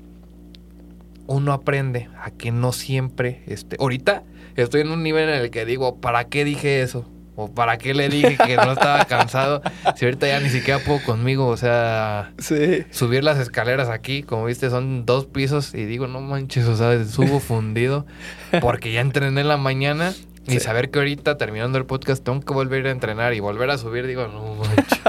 uno 1.28 1.54
aprende 1.54 2.10
a 2.22 2.32
que 2.32 2.52
no 2.52 2.72
siempre, 2.72 3.44
este, 3.48 3.78
ahorita 3.80 4.24
estoy 4.56 4.82
en 4.82 4.92
un 4.92 5.04
nivel 5.04 5.30
en 5.30 5.36
el 5.36 5.50
que 5.50 5.66
digo, 5.66 6.00
¿para 6.00 6.26
qué 6.26 6.46
dije 6.46 6.82
eso? 6.82 7.10
¿O 7.36 7.52
para 7.52 7.78
qué 7.78 7.94
le 7.94 8.08
dije 8.08 8.38
que 8.38 8.56
no 8.56 8.72
estaba 8.72 9.04
cansado? 9.06 9.62
Si 9.96 10.06
ahorita 10.06 10.28
ya 10.28 10.40
ni 10.40 10.50
siquiera 10.50 10.80
puedo 10.80 11.04
conmigo, 11.04 11.48
o 11.48 11.58
sea, 11.58 12.32
subir 12.92 13.24
las 13.24 13.38
escaleras 13.40 13.90
aquí, 13.90 14.24
como 14.24 14.46
viste, 14.46 14.70
son 14.70 15.06
dos 15.06 15.26
pisos 15.26 15.74
y 15.74 15.86
digo, 15.86 16.08
no 16.08 16.22
manches, 16.22 16.66
o 16.66 16.78
sea, 16.78 17.04
subo 17.06 17.40
fundido 17.40 18.06
porque 18.62 18.94
ya 18.94 19.02
entrené 19.02 19.42
en 19.42 19.48
la 19.50 19.58
mañana 19.58 20.14
y 20.48 20.60
saber 20.60 20.92
que 20.92 21.00
ahorita 21.00 21.38
terminando 21.38 21.78
el 21.78 21.86
podcast 21.86 22.24
tengo 22.24 22.40
que 22.40 22.54
volver 22.54 22.88
a 22.88 22.92
entrenar 22.92 23.34
y 23.34 23.40
volver 23.40 23.70
a 23.70 23.78
subir, 23.78 24.08
digo, 24.08 24.28
no 24.28 24.56
manches. 24.56 25.02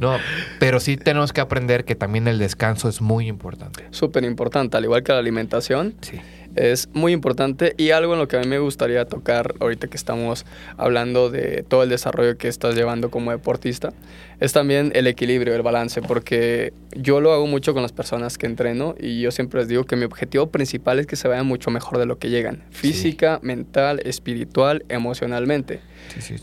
no, 0.00 0.18
pero 0.58 0.80
sí 0.80 0.96
tenemos 0.96 1.32
que 1.32 1.40
aprender 1.40 1.84
que 1.84 1.94
también 1.94 2.28
el 2.28 2.38
descanso 2.38 2.88
es 2.88 3.00
muy 3.00 3.28
importante. 3.28 3.84
Súper 3.92 4.24
importante, 4.24 4.76
al 4.76 4.84
igual 4.84 5.02
que 5.02 5.12
la 5.12 5.18
alimentación. 5.18 5.94
Sí 6.00 6.20
es 6.56 6.88
muy 6.92 7.12
importante 7.12 7.74
y 7.76 7.90
algo 7.90 8.14
en 8.14 8.18
lo 8.18 8.28
que 8.28 8.36
a 8.36 8.40
mí 8.40 8.46
me 8.46 8.58
gustaría 8.58 9.04
tocar 9.04 9.54
ahorita 9.60 9.88
que 9.88 9.96
estamos 9.96 10.44
hablando 10.76 11.30
de 11.30 11.62
todo 11.62 11.82
el 11.82 11.88
desarrollo 11.88 12.36
que 12.36 12.48
estás 12.48 12.74
llevando 12.74 13.10
como 13.10 13.30
deportista 13.30 13.92
es 14.40 14.52
también 14.52 14.92
el 14.94 15.06
equilibrio, 15.06 15.54
el 15.54 15.62
balance, 15.62 16.02
porque 16.02 16.72
yo 16.94 17.20
lo 17.20 17.32
hago 17.32 17.46
mucho 17.46 17.72
con 17.72 17.82
las 17.82 17.92
personas 17.92 18.36
que 18.36 18.46
entreno 18.46 18.94
y 18.98 19.20
yo 19.20 19.30
siempre 19.30 19.60
les 19.60 19.68
digo 19.68 19.84
que 19.84 19.96
mi 19.96 20.04
objetivo 20.04 20.48
principal 20.48 20.98
es 20.98 21.06
que 21.06 21.16
se 21.16 21.28
vayan 21.28 21.46
mucho 21.46 21.70
mejor 21.70 21.98
de 21.98 22.06
lo 22.06 22.18
que 22.18 22.28
llegan, 22.28 22.62
física, 22.70 23.38
mental, 23.42 24.00
espiritual, 24.04 24.84
emocionalmente. 24.88 25.80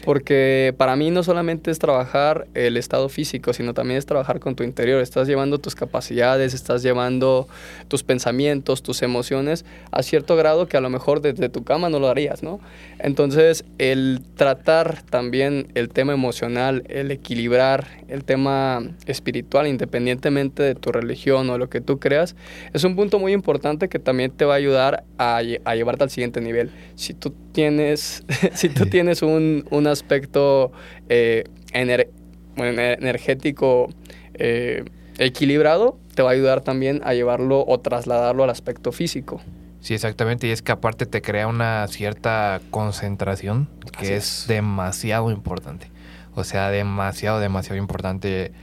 Porque 0.03 0.73
para 0.77 0.95
mí 0.95 1.09
no 1.11 1.23
solamente 1.23 1.71
es 1.71 1.79
trabajar 1.79 2.47
el 2.53 2.77
estado 2.77 3.09
físico, 3.09 3.53
sino 3.53 3.73
también 3.73 3.97
es 3.97 4.05
trabajar 4.05 4.39
con 4.39 4.55
tu 4.55 4.63
interior. 4.63 5.01
Estás 5.01 5.27
llevando 5.27 5.57
tus 5.57 5.75
capacidades, 5.75 6.53
estás 6.53 6.83
llevando 6.83 7.47
tus 7.87 8.03
pensamientos, 8.03 8.83
tus 8.83 9.01
emociones 9.01 9.65
a 9.91 10.03
cierto 10.03 10.35
grado 10.35 10.67
que 10.67 10.77
a 10.77 10.81
lo 10.81 10.89
mejor 10.89 11.21
desde 11.21 11.49
tu 11.49 11.63
cama 11.63 11.89
no 11.89 11.99
lo 11.99 12.07
harías, 12.07 12.43
¿no? 12.43 12.59
Entonces, 12.99 13.65
el 13.77 14.21
tratar 14.35 15.01
también 15.03 15.67
el 15.75 15.89
tema 15.89 16.13
emocional, 16.13 16.83
el 16.87 17.11
equilibrar 17.11 18.03
el 18.13 18.23
tema 18.23 18.83
espiritual, 19.07 19.65
independientemente 19.67 20.61
de 20.61 20.75
tu 20.75 20.91
religión 20.91 21.49
o 21.49 21.57
lo 21.57 21.67
que 21.67 21.81
tú 21.81 21.99
creas, 21.99 22.35
es 22.71 22.83
un 22.83 22.95
punto 22.95 23.17
muy 23.17 23.33
importante 23.33 23.89
que 23.89 23.97
también 23.97 24.29
te 24.29 24.45
va 24.45 24.53
a 24.53 24.57
ayudar 24.57 25.03
a, 25.17 25.37
a 25.37 25.75
llevarte 25.75 26.03
al 26.03 26.11
siguiente 26.11 26.39
nivel. 26.39 26.69
Si 26.93 27.15
tú 27.15 27.33
tienes, 27.53 28.23
si 28.53 28.69
tú 28.69 28.85
tienes 28.91 29.23
un, 29.23 29.42
un 29.69 29.88
aspecto 29.88 30.71
eh, 31.10 31.43
energético 31.73 33.89
eh, 34.36 34.86
equilibrado, 35.17 35.97
te 36.15 36.21
va 36.21 36.29
a 36.29 36.34
ayudar 36.34 36.62
también 36.62 37.01
a 37.03 37.13
llevarlo 37.13 37.65
o 37.65 37.79
trasladarlo 37.79 38.43
al 38.43 38.49
aspecto 38.49 38.91
físico. 38.91 39.41
Sí, 39.82 39.93
exactamente. 39.93 40.47
Y 40.47 40.51
es 40.51 40.62
que 40.62 40.71
aparte 40.71 41.06
te 41.06 41.21
crea 41.21 41.47
una 41.47 41.86
cierta 41.88 42.62
concentración 42.71 43.67
que 43.99 44.15
es. 44.15 44.45
demasiado 44.47 45.29
importante. 45.29 45.91
O 46.36 46.43
sea, 46.43 46.69
demasiado, 46.69 47.39
demasiado 47.39 47.77
importante. 47.77 48.53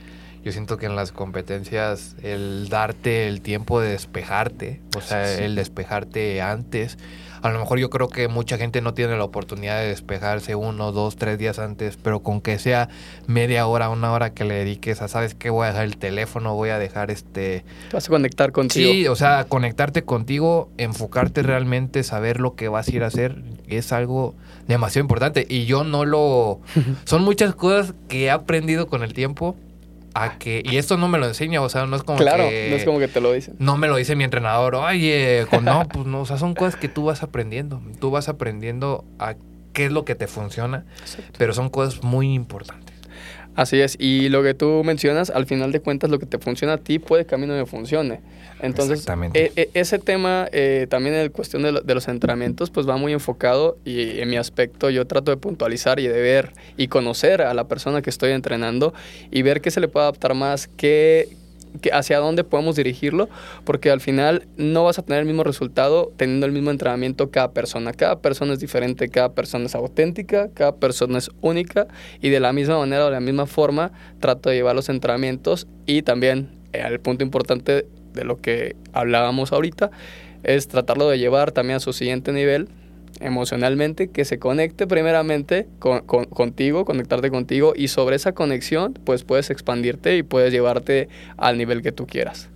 Yo 0.43 0.51
siento 0.51 0.77
que 0.77 0.87
en 0.87 0.95
las 0.95 1.11
competencias 1.11 2.15
el 2.23 2.67
darte 2.69 3.27
el 3.27 3.41
tiempo 3.41 3.79
de 3.79 3.91
despejarte, 3.91 4.81
o 4.97 5.01
sea, 5.01 5.31
el 5.37 5.53
despejarte 5.53 6.41
antes, 6.41 6.97
a 7.41 7.49
lo 7.49 7.59
mejor 7.59 7.79
yo 7.79 7.89
creo 7.89 8.07
que 8.07 8.27
mucha 8.27 8.57
gente 8.57 8.81
no 8.81 8.93
tiene 8.93 9.17
la 9.17 9.23
oportunidad 9.23 9.79
de 9.79 9.87
despejarse 9.87 10.55
uno, 10.55 10.91
dos, 10.91 11.15
tres 11.15 11.37
días 11.37 11.59
antes, 11.59 11.97
pero 11.97 12.21
con 12.21 12.41
que 12.41 12.59
sea 12.59 12.89
media 13.27 13.65
hora, 13.67 13.89
una 13.89 14.11
hora 14.11 14.33
que 14.33 14.45
le 14.45 14.55
dediques 14.55 15.01
a, 15.01 15.07
¿sabes 15.07 15.33
qué? 15.33 15.49
Voy 15.49 15.65
a 15.65 15.69
dejar 15.69 15.85
el 15.85 15.97
teléfono, 15.97 16.55
voy 16.55 16.69
a 16.69 16.79
dejar 16.79 17.11
este... 17.11 17.63
vas 17.91 18.07
a 18.07 18.09
conectar 18.09 18.51
contigo. 18.51 18.91
Sí, 18.91 19.07
o 19.07 19.15
sea, 19.15 19.45
conectarte 19.45 20.03
contigo, 20.03 20.69
enfocarte 20.77 21.41
realmente, 21.41 22.03
saber 22.03 22.39
lo 22.39 22.55
que 22.55 22.67
vas 22.67 22.87
a 22.87 22.95
ir 22.95 23.03
a 23.03 23.07
hacer, 23.07 23.41
es 23.67 23.91
algo 23.91 24.35
demasiado 24.67 25.03
importante. 25.03 25.45
Y 25.49 25.65
yo 25.65 25.83
no 25.83 26.05
lo... 26.05 26.59
Son 27.05 27.23
muchas 27.23 27.55
cosas 27.55 27.93
que 28.07 28.25
he 28.25 28.31
aprendido 28.31 28.87
con 28.87 29.03
el 29.03 29.13
tiempo 29.13 29.55
a 30.13 30.37
que, 30.37 30.61
y 30.65 30.77
esto 30.77 30.97
no 30.97 31.07
me 31.07 31.17
lo 31.17 31.25
enseña, 31.27 31.61
o 31.61 31.69
sea, 31.69 31.85
no 31.85 31.95
es 31.95 32.03
como 32.03 32.17
claro, 32.17 32.49
que... 32.49 32.67
no 32.69 32.75
es 32.75 32.83
como 32.83 32.99
que 32.99 33.07
te 33.07 33.21
lo 33.21 33.31
dicen. 33.31 33.55
No 33.59 33.77
me 33.77 33.87
lo 33.87 33.95
dice 33.95 34.15
mi 34.15 34.23
entrenador, 34.23 34.75
oye, 34.75 35.45
con, 35.49 35.63
no, 35.65 35.87
pues 35.87 36.05
no, 36.05 36.21
o 36.21 36.25
sea, 36.25 36.37
son 36.37 36.53
cosas 36.53 36.75
que 36.75 36.89
tú 36.89 37.05
vas 37.05 37.23
aprendiendo, 37.23 37.81
tú 37.99 38.11
vas 38.11 38.29
aprendiendo 38.29 39.05
a 39.19 39.35
qué 39.73 39.85
es 39.85 39.91
lo 39.91 40.05
que 40.05 40.15
te 40.15 40.27
funciona, 40.27 40.85
Exacto. 40.99 41.33
pero 41.37 41.53
son 41.53 41.69
cosas 41.69 42.03
muy 42.03 42.33
importantes. 42.33 42.90
Así 43.55 43.79
es, 43.81 43.97
y 43.99 44.29
lo 44.29 44.43
que 44.43 44.53
tú 44.53 44.81
mencionas, 44.85 45.29
al 45.29 45.45
final 45.45 45.71
de 45.71 45.81
cuentas, 45.81 46.09
lo 46.09 46.19
que 46.19 46.25
te 46.25 46.37
funciona 46.39 46.73
a 46.73 46.77
ti 46.77 46.99
puede 46.99 47.25
que 47.25 47.35
a 47.35 47.37
mí 47.37 47.45
no 47.47 47.53
me 47.53 47.65
funcione. 47.65 48.21
Entonces, 48.61 48.99
Exactamente. 48.99 49.51
e- 49.55 49.61
e- 49.63 49.69
ese 49.73 49.99
tema, 49.99 50.47
eh, 50.51 50.87
también 50.89 51.15
en 51.15 51.29
cuestión 51.29 51.63
de, 51.63 51.71
lo- 51.73 51.81
de 51.81 51.93
los 51.95 52.07
entrenamientos, 52.07 52.69
pues 52.69 52.87
va 52.87 52.95
muy 52.97 53.11
enfocado 53.11 53.77
y 53.83 54.19
en 54.19 54.29
mi 54.29 54.37
aspecto 54.37 54.89
yo 54.89 55.05
trato 55.05 55.31
de 55.31 55.37
puntualizar 55.37 55.99
y 55.99 56.07
de 56.07 56.21
ver 56.21 56.53
y 56.77 56.87
conocer 56.87 57.41
a 57.41 57.53
la 57.53 57.67
persona 57.67 58.01
que 58.01 58.09
estoy 58.09 58.31
entrenando 58.31 58.93
y 59.31 59.41
ver 59.41 59.61
qué 59.61 59.69
se 59.71 59.79
le 59.81 59.87
puede 59.87 60.03
adaptar 60.05 60.33
más, 60.35 60.67
qué, 60.77 61.27
qué- 61.81 61.91
hacia 61.93 62.19
dónde 62.19 62.43
podemos 62.43 62.75
dirigirlo, 62.75 63.29
porque 63.63 63.91
al 63.91 64.01
final 64.01 64.47
no 64.57 64.83
vas 64.83 64.99
a 64.99 65.03
tener 65.03 65.21
el 65.21 65.25
mismo 65.27 65.43
resultado 65.43 66.11
teniendo 66.17 66.45
el 66.45 66.51
mismo 66.51 66.71
entrenamiento 66.71 67.31
cada 67.31 67.51
persona. 67.51 67.93
Cada 67.93 68.19
persona 68.19 68.53
es 68.53 68.59
diferente, 68.59 69.09
cada 69.09 69.33
persona 69.33 69.65
es 69.65 69.75
auténtica, 69.75 70.49
cada 70.53 70.75
persona 70.75 71.17
es 71.17 71.29
única 71.41 71.87
y 72.21 72.29
de 72.29 72.39
la 72.39 72.53
misma 72.53 72.77
manera 72.79 73.03
o 73.03 73.05
de 73.05 73.11
la 73.13 73.19
misma 73.19 73.45
forma 73.45 73.91
trato 74.19 74.49
de 74.49 74.55
llevar 74.55 74.75
los 74.75 74.89
entrenamientos 74.89 75.67
y 75.85 76.01
también 76.01 76.49
eh, 76.73 76.83
el 76.85 76.99
punto 76.99 77.23
importante 77.23 77.85
de 78.13 78.23
lo 78.25 78.41
que 78.41 78.75
hablábamos 78.93 79.51
ahorita 79.53 79.91
es 80.43 80.67
tratarlo 80.67 81.07
de 81.09 81.19
llevar 81.19 81.51
también 81.51 81.77
a 81.77 81.79
su 81.79 81.93
siguiente 81.93 82.31
nivel 82.33 82.67
emocionalmente, 83.21 84.09
que 84.09 84.25
se 84.25 84.39
conecte 84.39 84.87
primeramente 84.87 85.67
con, 85.79 86.01
con- 86.05 86.25
contigo, 86.25 86.85
conectarte 86.85 87.29
contigo 87.29 87.73
y 87.75 87.87
sobre 87.87 88.15
esa 88.15 88.33
conexión 88.33 88.93
pues 89.05 89.23
puedes 89.23 89.49
expandirte 89.49 90.17
y 90.17 90.23
puedes 90.23 90.51
llevarte 90.51 91.09
al 91.37 91.57
nivel 91.57 91.81
que 91.81 91.91
tú 91.91 92.07
quieras. 92.07 92.49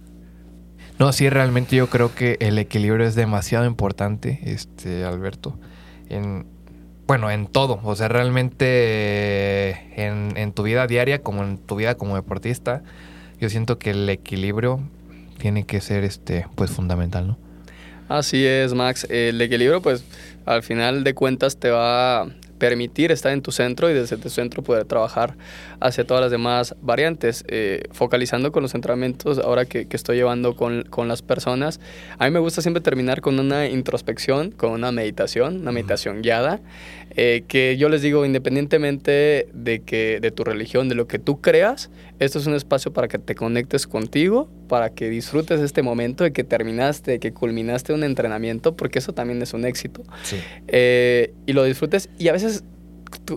No, 0.98 1.12
sí, 1.12 1.30
realmente 1.30 1.76
yo 1.76 1.88
creo 1.90 2.16
que 2.16 2.38
el 2.40 2.58
equilibrio 2.58 3.06
es 3.06 3.16
demasiado 3.16 3.66
importante, 3.66 4.40
este, 4.44 5.04
Alberto. 5.04 5.60
En, 6.10 6.46
bueno, 7.06 7.30
en 7.30 7.48
todo. 7.48 7.82
O 7.84 7.96
sea, 7.98 8.08
realmente 8.08 8.66
eh, 8.68 9.78
en, 9.98 10.38
en 10.38 10.54
tu 10.54 10.64
vida 10.64 10.88
diaria, 10.88 11.22
como 11.22 11.44
en 11.44 11.58
tu 11.58 11.76
vida 11.76 11.96
como 11.96 12.16
deportista, 12.16 12.82
yo 13.42 13.50
siento 13.50 13.78
que 13.78 13.92
el 13.92 14.08
equilibrio 14.10 14.80
tiene 15.38 15.66
que 15.66 15.82
ser 15.82 16.06
este, 16.06 16.46
pues 16.56 16.72
fundamental, 16.72 17.28
¿no? 17.28 17.38
Así 18.08 18.46
es, 18.46 18.74
Max. 18.74 19.06
El 19.10 19.42
equilibrio, 19.42 19.82
pues, 19.82 20.06
al 20.46 20.64
final 20.64 21.04
de 21.04 21.14
cuentas 21.14 21.58
te 21.58 21.70
va 21.70 22.22
a 22.22 22.28
permitir 22.58 23.12
estar 23.12 23.32
en 23.34 23.42
tu 23.42 23.52
centro 23.52 23.90
y 23.90 23.94
desde 23.94 24.18
tu 24.18 24.30
centro 24.30 24.64
poder 24.64 24.86
trabajar 24.86 25.36
hacia 25.80 26.06
todas 26.06 26.22
las 26.22 26.32
demás 26.32 26.76
variantes. 26.82 27.44
Eh, 27.48 27.84
focalizando 27.92 28.52
con 28.52 28.64
los 28.64 28.74
entrenamientos 28.76 29.40
ahora 29.40 29.66
que, 29.66 29.88
que 29.88 29.98
estoy 29.98 30.18
llevando 30.18 30.56
con, 30.56 30.84
con 30.84 31.08
las 31.08 31.22
personas, 31.22 31.80
a 32.18 32.26
mí 32.26 32.32
me 32.32 32.40
gusta 32.40 32.62
siempre 32.62 32.82
terminar 32.82 33.22
con 33.22 33.40
una 33.40 33.68
introspección, 33.68 34.52
con 34.52 34.72
una 34.72 34.92
meditación, 34.92 35.62
una 35.62 35.72
meditación 35.72 36.22
guiada, 36.22 36.62
eh, 37.18 37.44
que 37.48 37.78
yo 37.78 37.90
les 37.90 38.02
digo, 38.02 38.26
independientemente 38.26 39.48
de, 39.54 39.82
que, 39.82 40.20
de 40.22 40.32
tu 40.32 40.44
religión, 40.44 40.90
de 40.90 40.96
lo 40.96 41.08
que 41.08 41.20
tú 41.20 41.42
creas, 41.42 41.90
esto 42.20 42.40
es 42.40 42.48
un 42.48 42.54
espacio 42.54 42.94
para 42.94 43.08
que 43.08 43.20
te 43.20 43.36
conectes 43.36 43.88
contigo, 43.88 44.50
para 44.68 44.90
que 44.90 45.10
disfrutes 45.10 45.60
este 45.60 45.82
momento 45.82 46.24
de 46.24 46.32
que 46.32 46.44
terminaste, 46.44 47.12
de 47.12 47.20
que 47.20 47.34
culminaste 47.34 47.94
un 47.94 48.04
entrenamiento, 48.04 48.76
porque 48.76 49.00
eso 49.00 49.14
también 49.14 49.42
es 49.42 49.54
un 49.54 49.66
éxito. 49.66 50.04
Sí. 50.24 50.38
Eh, 50.68 51.34
y 51.46 51.54
lo 51.54 51.64
disfrutes. 51.64 52.10
Y 52.18 52.30
a 52.30 52.34
veces 52.34 52.64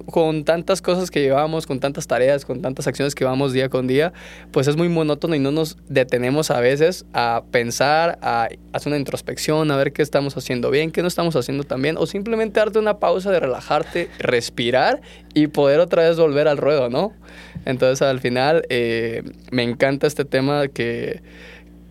con 0.06 0.44
tantas 0.44 0.82
cosas 0.82 1.10
que 1.10 1.20
llevamos, 1.20 1.66
con 1.66 1.80
tantas 1.80 2.06
tareas, 2.06 2.44
con 2.44 2.62
tantas 2.62 2.86
acciones 2.86 3.14
que 3.14 3.24
vamos 3.24 3.52
día 3.52 3.68
con 3.68 3.86
día, 3.86 4.12
pues 4.52 4.68
es 4.68 4.76
muy 4.76 4.88
monótono 4.88 5.34
y 5.34 5.38
no 5.38 5.50
nos 5.50 5.76
detenemos 5.88 6.50
a 6.50 6.60
veces 6.60 7.04
a 7.12 7.42
pensar, 7.50 8.18
a 8.22 8.48
hacer 8.72 8.90
una 8.90 8.98
introspección, 8.98 9.70
a 9.70 9.76
ver 9.76 9.92
qué 9.92 10.02
estamos 10.02 10.36
haciendo 10.36 10.70
bien, 10.70 10.90
qué 10.90 11.02
no 11.02 11.08
estamos 11.08 11.36
haciendo 11.36 11.64
tan 11.64 11.82
bien, 11.82 11.96
o 11.98 12.06
simplemente 12.06 12.60
darte 12.60 12.78
una 12.78 12.98
pausa 12.98 13.30
de 13.30 13.40
relajarte, 13.40 14.08
respirar 14.18 15.00
y 15.34 15.48
poder 15.48 15.80
otra 15.80 16.08
vez 16.08 16.16
volver 16.16 16.48
al 16.48 16.56
ruedo, 16.56 16.88
¿no? 16.88 17.12
Entonces 17.64 18.02
al 18.02 18.20
final 18.20 18.64
eh, 18.68 19.22
me 19.50 19.62
encanta 19.62 20.06
este 20.06 20.24
tema 20.24 20.68
que 20.68 21.22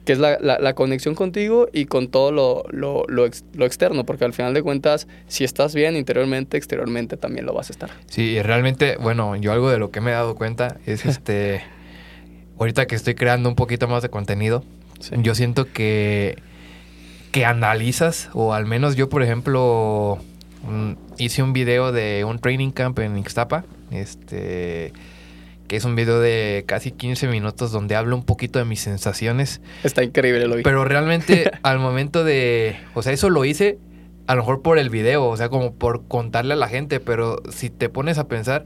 que 0.08 0.14
es 0.14 0.20
la, 0.20 0.38
la- 0.40 0.58
la 0.58 0.74
conexión 0.74 1.14
contigo 1.14 1.68
y 1.74 1.86
con 1.86 2.08
todo 2.08 2.32
lo, 2.32 2.64
lo- 2.72 3.04
lo 3.08 3.26
ex- 3.28 3.44
lo 3.54 3.66
externo, 3.66 4.06
porque 4.06 4.24
al 4.26 4.34
final 4.34 4.54
de 4.56 4.64
cuentas, 4.64 5.08
si 5.28 5.44
estás 5.44 5.76
bien 5.76 5.96
interiormente, 5.96 6.58
exteriormente 6.58 7.18
también 7.18 7.46
lo 7.46 7.54
vas 7.54 7.70
a 7.70 7.74
estar. 7.74 7.90
Sí, 8.08 8.22
y 8.32 8.42
realmente, 8.42 8.96
bueno, 9.00 9.36
yo 9.36 9.52
algo 9.52 9.70
de 9.70 9.78
lo 9.78 9.92
que 9.92 10.00
me 10.02 10.12
he 10.12 10.14
dado 10.14 10.34
cuenta 10.36 10.78
es 10.86 11.06
este. 11.12 11.62
ahorita 12.58 12.88
que 12.88 12.96
estoy 12.96 13.14
creando 13.16 13.50
un 13.50 13.56
poquito 13.56 13.88
más 13.88 14.02
de 14.02 14.10
contenido, 14.10 14.64
Sí. 15.00 15.14
yo 15.22 15.36
siento 15.36 15.72
que. 15.72 16.38
que 17.32 17.46
analizas, 17.46 18.30
o 18.34 18.54
al 18.54 18.66
menos 18.66 18.96
yo, 18.96 19.10
por 19.10 19.22
ejemplo, 19.22 20.18
mm, 20.64 20.94
hice 21.20 21.44
un 21.44 21.52
video 21.54 21.92
de 21.92 22.24
un 22.26 22.40
training 22.40 22.72
camp 22.72 22.98
en 23.00 23.18
Ixtapa, 23.18 23.66
este. 23.92 24.94
Que 25.68 25.76
es 25.76 25.86
un 25.86 25.96
video 25.96 26.20
de 26.20 26.64
casi 26.66 26.92
15 26.92 27.28
minutos 27.28 27.72
donde 27.72 27.96
hablo 27.96 28.16
un 28.16 28.24
poquito 28.24 28.60
de 28.60 28.66
mis 28.66 28.80
sensaciones. 28.80 29.62
Está 29.84 30.04
increíble, 30.04 30.48
lo 30.48 30.56
vi. 30.56 30.64
Pero 30.64 30.86
realmente 30.86 31.52
al 31.64 31.80
momento 31.80 32.24
de, 32.24 32.78
o 32.94 33.02
sea, 33.02 33.14
eso 33.14 33.30
lo 33.30 33.46
hice 33.46 33.78
a 34.28 34.36
lo 34.36 34.42
mejor 34.42 34.62
por 34.62 34.78
el 34.78 34.90
video, 34.90 35.26
o 35.26 35.38
sea, 35.38 35.50
como 35.50 35.74
por 35.74 36.06
contarle 36.08 36.54
a 36.54 36.58
la 36.58 36.68
gente, 36.68 37.00
pero 37.00 37.42
si 37.50 37.70
te 37.70 37.88
pones 37.88 38.18
a 38.18 38.28
pensar, 38.28 38.66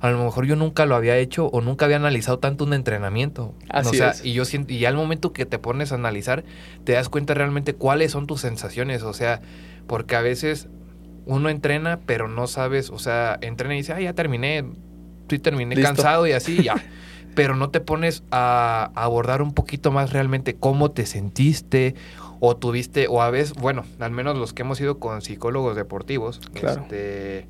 a 0.00 0.10
lo 0.10 0.22
mejor 0.22 0.46
yo 0.46 0.56
nunca 0.56 0.84
lo 0.84 0.96
había 0.96 1.16
hecho 1.16 1.46
o 1.46 1.60
nunca 1.60 1.84
había 1.84 1.96
analizado 1.96 2.40
tanto 2.40 2.64
un 2.64 2.74
entrenamiento. 2.74 3.54
Así 3.68 3.90
o 3.90 3.94
sea, 3.94 4.10
es. 4.10 4.24
y 4.24 4.32
yo 4.32 4.44
siento, 4.44 4.72
y 4.72 4.84
al 4.84 4.96
momento 4.96 5.32
que 5.32 5.46
te 5.46 5.58
pones 5.58 5.92
a 5.92 5.94
analizar, 5.94 6.44
te 6.84 6.92
das 6.92 7.08
cuenta 7.08 7.34
realmente 7.34 7.72
cuáles 7.72 8.12
son 8.12 8.26
tus 8.26 8.40
sensaciones, 8.40 9.02
o 9.02 9.12
sea, 9.12 9.40
porque 9.86 10.16
a 10.16 10.22
veces 10.22 10.68
uno 11.24 11.50
entrena, 11.50 12.00
pero 12.04 12.28
no 12.28 12.48
sabes, 12.48 12.90
o 12.90 12.98
sea, 12.98 13.38
entrena 13.40 13.74
y 13.74 13.78
dice, 13.78 13.92
ah, 13.92 14.00
ya 14.00 14.12
terminé, 14.12 14.64
sí 15.28 15.38
terminé 15.38 15.74
Listo. 15.76 15.88
cansado 15.94 16.26
y 16.26 16.32
así, 16.32 16.62
ya. 16.62 16.74
pero 17.34 17.54
no 17.54 17.68
te 17.70 17.80
pones 17.80 18.22
a 18.30 18.90
abordar 18.94 19.42
un 19.42 19.52
poquito 19.52 19.92
más 19.92 20.10
realmente 20.12 20.54
cómo 20.56 20.90
te 20.92 21.04
sentiste 21.04 21.94
o 22.40 22.56
tuviste, 22.56 23.08
o 23.08 23.20
a 23.22 23.30
veces, 23.30 23.52
bueno, 23.54 23.84
al 23.98 24.10
menos 24.10 24.38
los 24.38 24.52
que 24.54 24.62
hemos 24.62 24.80
ido 24.80 24.98
con 24.98 25.20
psicólogos 25.22 25.76
deportivos, 25.76 26.40
Claro. 26.54 26.82
este, 26.82 27.46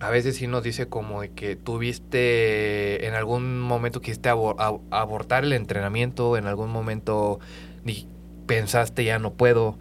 a 0.00 0.10
veces 0.10 0.34
sí 0.36 0.48
nos 0.48 0.64
dice 0.64 0.86
como 0.88 1.20
de 1.22 1.30
que 1.30 1.54
tuviste 1.54 3.06
en 3.06 3.14
algún 3.14 3.60
momento 3.60 4.00
quisiste 4.00 4.30
abo- 4.30 4.56
ab- 4.56 4.80
abortar 4.90 5.44
el 5.44 5.52
entrenamiento, 5.52 6.36
en 6.36 6.46
algún 6.46 6.70
momento 6.70 7.38
ni 7.84 8.08
pensaste 8.46 9.04
ya 9.04 9.18
no 9.18 9.32
puedo. 9.32 9.78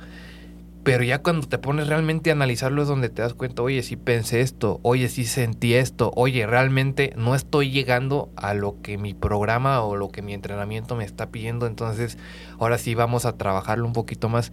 Pero 0.83 1.03
ya 1.03 1.21
cuando 1.21 1.47
te 1.47 1.59
pones 1.59 1.87
realmente 1.87 2.31
a 2.31 2.33
analizarlo 2.33 2.81
es 2.81 2.87
donde 2.87 3.09
te 3.09 3.21
das 3.21 3.35
cuenta, 3.35 3.61
oye, 3.61 3.83
sí 3.83 3.97
pensé 3.97 4.41
esto, 4.41 4.79
oye, 4.81 5.09
sí 5.09 5.25
sentí 5.25 5.75
esto, 5.75 6.11
oye, 6.15 6.47
realmente 6.47 7.13
no 7.15 7.35
estoy 7.35 7.69
llegando 7.69 8.31
a 8.35 8.55
lo 8.55 8.81
que 8.81 8.97
mi 8.97 9.13
programa 9.13 9.81
o 9.81 9.95
lo 9.95 10.09
que 10.09 10.23
mi 10.23 10.33
entrenamiento 10.33 10.95
me 10.95 11.03
está 11.03 11.29
pidiendo, 11.29 11.67
entonces 11.67 12.17
ahora 12.59 12.79
sí 12.79 12.95
vamos 12.95 13.25
a 13.25 13.37
trabajarlo 13.37 13.85
un 13.85 13.93
poquito 13.93 14.27
más. 14.27 14.51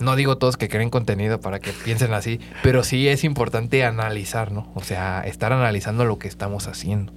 No 0.00 0.16
digo 0.16 0.36
todos 0.36 0.56
que 0.56 0.68
creen 0.68 0.90
contenido 0.90 1.40
para 1.40 1.60
que 1.60 1.70
piensen 1.70 2.12
así, 2.12 2.40
pero 2.64 2.82
sí 2.82 3.06
es 3.06 3.22
importante 3.22 3.84
analizar, 3.84 4.50
¿no? 4.50 4.72
O 4.74 4.82
sea, 4.82 5.20
estar 5.20 5.52
analizando 5.52 6.04
lo 6.04 6.18
que 6.18 6.26
estamos 6.26 6.66
haciendo. 6.66 7.12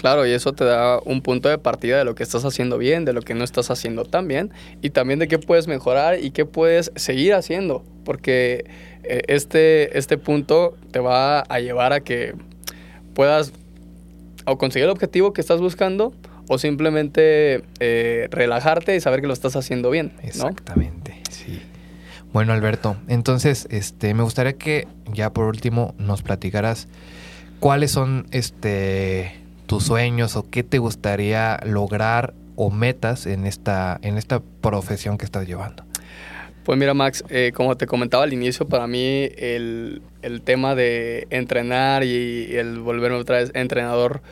Claro, 0.00 0.26
y 0.26 0.30
eso 0.30 0.54
te 0.54 0.64
da 0.64 0.98
un 1.04 1.20
punto 1.20 1.50
de 1.50 1.58
partida 1.58 1.98
de 1.98 2.06
lo 2.06 2.14
que 2.14 2.22
estás 2.22 2.46
haciendo 2.46 2.78
bien, 2.78 3.04
de 3.04 3.12
lo 3.12 3.20
que 3.20 3.34
no 3.34 3.44
estás 3.44 3.70
haciendo 3.70 4.06
tan 4.06 4.28
bien, 4.28 4.50
y 4.80 4.88
también 4.88 5.18
de 5.18 5.28
qué 5.28 5.38
puedes 5.38 5.68
mejorar 5.68 6.24
y 6.24 6.30
qué 6.30 6.46
puedes 6.46 6.90
seguir 6.96 7.34
haciendo, 7.34 7.84
porque 8.02 8.64
eh, 9.04 9.20
este, 9.28 9.98
este 9.98 10.16
punto 10.16 10.74
te 10.90 11.00
va 11.00 11.40
a 11.40 11.60
llevar 11.60 11.92
a 11.92 12.00
que 12.00 12.32
puedas 13.12 13.52
o 14.46 14.56
conseguir 14.56 14.84
el 14.84 14.90
objetivo 14.90 15.34
que 15.34 15.42
estás 15.42 15.60
buscando 15.60 16.14
o 16.48 16.56
simplemente 16.56 17.62
eh, 17.80 18.26
relajarte 18.30 18.96
y 18.96 19.00
saber 19.00 19.20
que 19.20 19.26
lo 19.26 19.34
estás 19.34 19.54
haciendo 19.54 19.90
bien. 19.90 20.14
Exactamente, 20.22 21.20
sí. 21.28 21.60
Bueno, 22.32 22.54
Alberto, 22.54 22.96
entonces, 23.06 23.68
este, 23.70 24.14
me 24.14 24.22
gustaría 24.22 24.54
que 24.54 24.88
ya 25.12 25.30
por 25.30 25.44
último 25.44 25.94
nos 25.98 26.22
platicaras 26.22 26.88
cuáles 27.58 27.90
son, 27.90 28.28
este, 28.30 29.39
tus 29.70 29.84
sueños 29.84 30.34
o 30.36 30.50
qué 30.50 30.62
te 30.64 30.78
gustaría 30.78 31.60
lograr 31.64 32.34
o 32.56 32.70
metas 32.70 33.26
en 33.26 33.46
esta, 33.46 33.98
en 34.02 34.18
esta 34.18 34.42
profesión 34.60 35.16
que 35.16 35.24
estás 35.24 35.46
llevando. 35.46 35.84
Pues 36.64 36.76
mira, 36.78 36.92
Max, 36.92 37.24
eh, 37.30 37.52
como 37.54 37.76
te 37.76 37.86
comentaba 37.86 38.24
al 38.24 38.32
inicio, 38.32 38.66
para 38.68 38.86
mí 38.86 39.28
el, 39.38 40.02
el 40.22 40.42
tema 40.42 40.74
de 40.74 41.26
entrenar 41.30 42.02
y 42.04 42.54
el 42.56 42.80
volverme 42.80 43.16
otra 43.16 43.38
vez 43.38 43.52
entrenador 43.54 44.22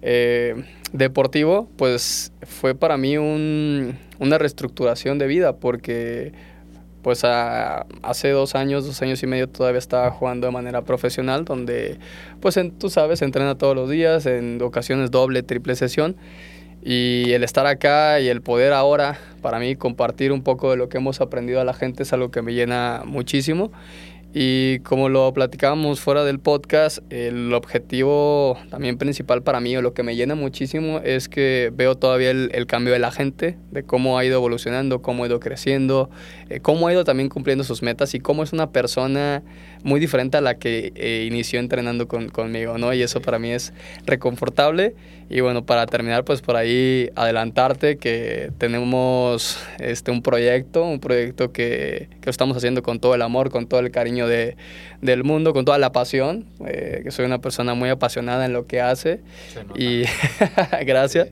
eh, 0.00 0.64
deportivo, 0.92 1.68
pues 1.76 2.32
fue 2.42 2.74
para 2.74 2.96
mí 2.96 3.18
un- 3.18 3.98
una 4.20 4.38
reestructuración 4.38 5.18
de 5.18 5.26
vida, 5.26 5.56
porque 5.56 6.32
pues 7.04 7.22
hace 7.22 8.30
dos 8.30 8.54
años, 8.56 8.86
dos 8.86 9.00
años 9.02 9.22
y 9.22 9.26
medio 9.26 9.48
todavía 9.48 9.78
estaba 9.78 10.10
jugando 10.10 10.46
de 10.46 10.52
manera 10.52 10.82
profesional, 10.82 11.44
donde 11.44 11.98
pues 12.40 12.56
en- 12.56 12.72
tú 12.72 12.88
sabes, 12.90 13.22
entrena 13.22 13.56
todos 13.56 13.76
los 13.76 13.90
días, 13.90 14.26
en 14.26 14.60
ocasiones 14.62 15.10
doble, 15.12 15.42
triple 15.42 15.76
sesión. 15.76 16.16
Y 16.82 17.32
el 17.32 17.44
estar 17.44 17.66
acá 17.66 18.20
y 18.20 18.28
el 18.28 18.42
poder 18.42 18.72
ahora, 18.72 19.18
para 19.40 19.58
mí, 19.58 19.76
compartir 19.76 20.32
un 20.32 20.42
poco 20.42 20.70
de 20.70 20.76
lo 20.76 20.88
que 20.88 20.98
hemos 20.98 21.20
aprendido 21.20 21.60
a 21.60 21.64
la 21.64 21.72
gente 21.74 22.02
es 22.02 22.12
algo 22.12 22.30
que 22.30 22.42
me 22.42 22.52
llena 22.54 23.02
muchísimo. 23.06 23.70
Y 24.36 24.80
como 24.80 25.08
lo 25.08 25.32
platicábamos 25.32 26.00
fuera 26.00 26.24
del 26.24 26.40
podcast, 26.40 26.98
el 27.10 27.54
objetivo 27.54 28.58
también 28.68 28.98
principal 28.98 29.44
para 29.44 29.60
mí 29.60 29.76
o 29.76 29.80
lo 29.80 29.94
que 29.94 30.02
me 30.02 30.16
llena 30.16 30.34
muchísimo 30.34 30.98
es 31.04 31.28
que 31.28 31.70
veo 31.72 31.94
todavía 31.94 32.32
el, 32.32 32.66
cambio 32.66 32.92
de 32.92 32.98
la 32.98 33.12
gente, 33.12 33.56
de 33.70 33.84
cómo 33.84 34.18
ha 34.18 34.24
ido 34.24 34.34
evolucionando, 34.34 35.02
cómo 35.02 35.22
ha 35.22 35.28
ido 35.28 35.38
creciendo, 35.38 36.10
eh, 36.54 36.60
cómo 36.60 36.86
ha 36.86 36.92
ido 36.92 37.04
también 37.04 37.28
cumpliendo 37.28 37.64
sus 37.64 37.82
metas 37.82 38.14
y 38.14 38.20
cómo 38.20 38.42
es 38.42 38.52
una 38.52 38.70
persona 38.70 39.42
muy 39.82 40.00
diferente 40.00 40.36
a 40.36 40.40
la 40.40 40.54
que 40.54 40.92
eh, 40.94 41.26
inició 41.26 41.58
entrenando 41.58 42.06
con, 42.08 42.28
conmigo, 42.28 42.78
¿no? 42.78 42.92
Y 42.94 43.02
eso 43.02 43.20
para 43.20 43.38
mí 43.38 43.50
es 43.50 43.72
reconfortable. 44.06 44.94
Y 45.30 45.40
bueno, 45.40 45.64
para 45.64 45.86
terminar, 45.86 46.24
pues 46.24 46.42
por 46.42 46.54
ahí 46.54 47.10
adelantarte 47.16 47.96
que 47.96 48.50
tenemos 48.58 49.58
este, 49.78 50.10
un 50.10 50.22
proyecto, 50.22 50.84
un 50.84 51.00
proyecto 51.00 51.50
que, 51.50 52.08
que 52.20 52.26
lo 52.26 52.30
estamos 52.30 52.56
haciendo 52.56 52.82
con 52.82 53.00
todo 53.00 53.14
el 53.14 53.22
amor, 53.22 53.50
con 53.50 53.66
todo 53.66 53.80
el 53.80 53.90
cariño 53.90 54.28
de, 54.28 54.56
del 55.04 55.22
mundo, 55.22 55.52
con 55.52 55.66
toda 55.66 55.76
la 55.76 55.92
pasión, 55.92 56.46
eh, 56.66 57.00
que 57.04 57.10
soy 57.10 57.26
una 57.26 57.38
persona 57.38 57.74
muy 57.74 57.90
apasionada 57.90 58.46
en 58.46 58.54
lo 58.54 58.66
que 58.66 58.80
hace. 58.80 59.20
Y 59.76 60.04
gracias. 60.86 61.28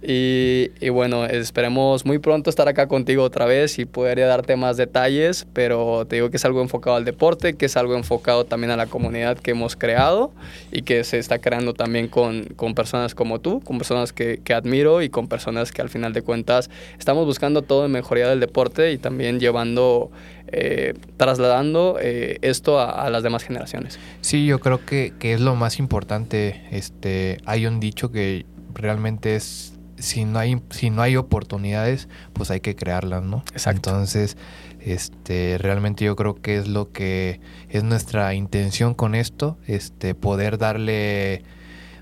Y, 0.00 0.70
y, 0.80 0.88
bueno, 0.90 1.26
esperemos 1.26 2.06
muy 2.06 2.18
pronto 2.18 2.50
estar 2.50 2.68
acá 2.68 2.86
contigo 2.86 3.24
otra 3.24 3.46
vez 3.46 3.78
y 3.78 3.84
poder 3.84 4.20
darte 4.20 4.49
más 4.56 4.76
detalles, 4.76 5.46
pero 5.52 6.06
te 6.06 6.16
digo 6.16 6.30
que 6.30 6.36
es 6.36 6.44
algo 6.44 6.62
enfocado 6.62 6.96
al 6.96 7.04
deporte, 7.04 7.54
que 7.54 7.66
es 7.66 7.76
algo 7.76 7.96
enfocado 7.96 8.44
también 8.44 8.70
a 8.70 8.76
la 8.76 8.86
comunidad 8.86 9.38
que 9.38 9.52
hemos 9.52 9.76
creado 9.76 10.32
y 10.72 10.82
que 10.82 11.04
se 11.04 11.18
está 11.18 11.38
creando 11.38 11.74
también 11.74 12.08
con, 12.08 12.44
con 12.56 12.74
personas 12.74 13.14
como 13.14 13.40
tú, 13.40 13.60
con 13.60 13.78
personas 13.78 14.12
que, 14.12 14.40
que 14.42 14.54
admiro 14.54 15.02
y 15.02 15.10
con 15.10 15.28
personas 15.28 15.72
que 15.72 15.82
al 15.82 15.88
final 15.88 16.12
de 16.12 16.22
cuentas 16.22 16.70
estamos 16.98 17.26
buscando 17.26 17.62
todo 17.62 17.86
en 17.86 17.92
mejoría 17.92 18.28
del 18.28 18.40
deporte 18.40 18.92
y 18.92 18.98
también 18.98 19.40
llevando 19.40 20.10
eh, 20.52 20.94
trasladando 21.16 21.98
eh, 22.00 22.38
esto 22.42 22.80
a, 22.80 23.08
las 23.08 23.22
demás 23.22 23.44
generaciones. 23.44 24.00
Sí, 24.20 24.46
yo 24.46 24.58
creo 24.58 24.84
que, 24.84 25.12
que, 25.18 25.34
es 25.34 25.40
lo 25.40 25.54
más 25.54 25.78
importante. 25.78 26.62
Este, 26.72 27.38
hay 27.44 27.66
un 27.66 27.78
dicho 27.78 28.10
que 28.10 28.46
realmente 28.74 29.36
es 29.36 29.69
si 30.00 30.24
no 30.24 30.38
hay 30.38 30.60
si 30.70 30.90
no 30.90 31.02
hay 31.02 31.16
oportunidades, 31.16 32.08
pues 32.32 32.50
hay 32.50 32.60
que 32.60 32.74
crearlas, 32.74 33.22
¿no? 33.22 33.44
Exacto. 33.52 33.90
Entonces, 33.90 34.36
este, 34.80 35.56
realmente 35.58 36.04
yo 36.04 36.16
creo 36.16 36.34
que 36.34 36.56
es 36.56 36.68
lo 36.68 36.90
que 36.90 37.40
es 37.68 37.84
nuestra 37.84 38.34
intención 38.34 38.94
con 38.94 39.14
esto, 39.14 39.58
este, 39.66 40.14
poder 40.14 40.58
darle 40.58 41.44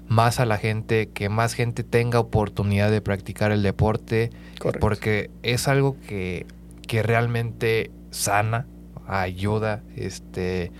más 0.08 0.40
a 0.40 0.46
la 0.46 0.56
gente, 0.56 1.08
que 1.08 1.28
más 1.28 1.54
gente 1.54 1.84
tenga 1.84 2.18
oportunidad 2.18 2.90
de 2.90 3.00
practicar 3.00 3.52
el 3.52 3.62
deporte, 3.62 4.30
porque 4.80 5.30
es 5.42 5.68
algo 5.68 5.96
que, 6.06 6.46
que 6.86 7.02
realmente 7.02 7.90
sana, 8.10 8.66
ayuda, 9.06 9.82
este, 9.96 10.72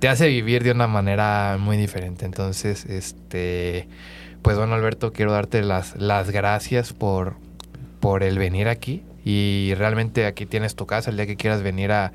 te 0.00 0.08
hace 0.08 0.28
vivir 0.28 0.64
de 0.64 0.72
una 0.72 0.86
manera 0.86 1.56
muy 1.60 1.76
diferente. 1.76 2.24
Entonces, 2.24 2.86
este, 2.86 3.86
pues 4.42 4.56
bueno, 4.56 4.74
Alberto, 4.74 5.12
quiero 5.12 5.32
darte 5.32 5.62
las, 5.62 5.96
las 5.96 6.30
gracias 6.30 6.92
por, 6.92 7.36
por 8.00 8.22
el 8.22 8.38
venir 8.38 8.68
aquí. 8.68 9.02
Y 9.24 9.74
realmente 9.76 10.24
aquí 10.24 10.46
tienes 10.46 10.74
tu 10.74 10.86
casa 10.86 11.10
el 11.10 11.16
día 11.16 11.26
que 11.26 11.36
quieras 11.36 11.62
venir 11.62 11.92
a, 11.92 12.12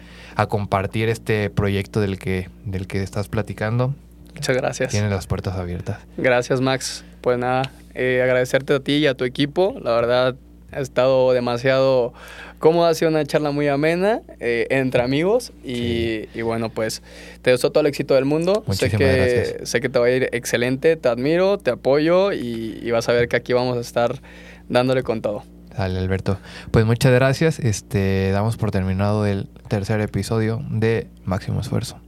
compartir 0.50 1.08
este 1.08 1.50
proyecto 1.50 2.02
del 2.02 2.18
que, 2.18 2.50
del 2.66 2.88
que 2.88 3.04
estás 3.04 3.28
platicando. 3.28 3.94
Muchas 4.34 4.58
gracias. 4.58 4.92
Tienes 4.92 5.12
las 5.12 5.28
puertas 5.28 5.56
abiertas. 5.56 6.00
Gracias, 6.18 6.62
Max. 6.62 7.06
Pues 7.22 7.38
nada, 7.38 7.72
eh, 7.94 8.22
agradecerte 8.24 8.74
a 8.74 8.80
ti 8.80 8.94
y 8.94 9.08
a 9.08 9.14
tu 9.14 9.24
equipo. 9.24 9.76
La 9.82 9.92
verdad, 9.92 10.36
ha 10.72 10.80
estado 10.80 11.34
demasiado 11.34 12.14
cómoda, 12.60 12.90
ha 12.90 12.94
sido 12.94 13.12
una 13.12 13.26
charla 13.26 13.52
muy 13.52 13.68
amena 13.68 14.22
eh, 14.40 14.68
entre 14.70 15.02
amigos 15.02 15.52
y, 15.64 16.42
bueno, 16.42 16.70
pues 16.70 17.02
te 17.42 17.52
deseo 17.52 17.72
todo 17.72 17.82
el 17.82 17.88
éxito 17.88 18.16
del 18.16 18.26
mundo. 18.26 18.64
sé 18.72 18.90
que, 18.90 19.60
sé 19.64 19.82
que 19.82 19.90
te 19.90 20.00
va 20.00 20.08
a 20.08 20.12
ir 20.12 20.30
excelente, 20.32 20.96
te 20.96 21.10
admiro, 21.10 21.58
te 21.58 21.72
apoyo 21.72 22.32
y, 22.32 22.90
vas 22.92 23.10
a 23.10 23.14
ver 23.14 23.28
que 23.28 23.36
aquí 23.36 23.54
vamos 23.54 23.78
a 23.78 23.82
estar 23.82 24.22
dándole 24.70 25.04
con 25.04 25.22
todo. 25.22 25.44
Dale, 25.78 26.00
Alberto. 26.00 26.38
Pues 26.72 26.86
muchas 26.86 27.12
gracias. 27.12 27.60
Este, 27.60 28.32
damos 28.32 28.56
por 28.56 28.72
terminado 28.72 29.26
el 29.26 29.50
tercer 29.68 30.00
episodio 30.00 30.62
de 30.70 31.08
Máximo 31.26 31.60
Esfuerzo. 31.60 32.00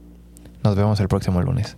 Nos 0.63 0.75
vemos 0.77 0.99
el 1.01 1.09
próximo 1.09 1.41
lunes. 1.41 1.77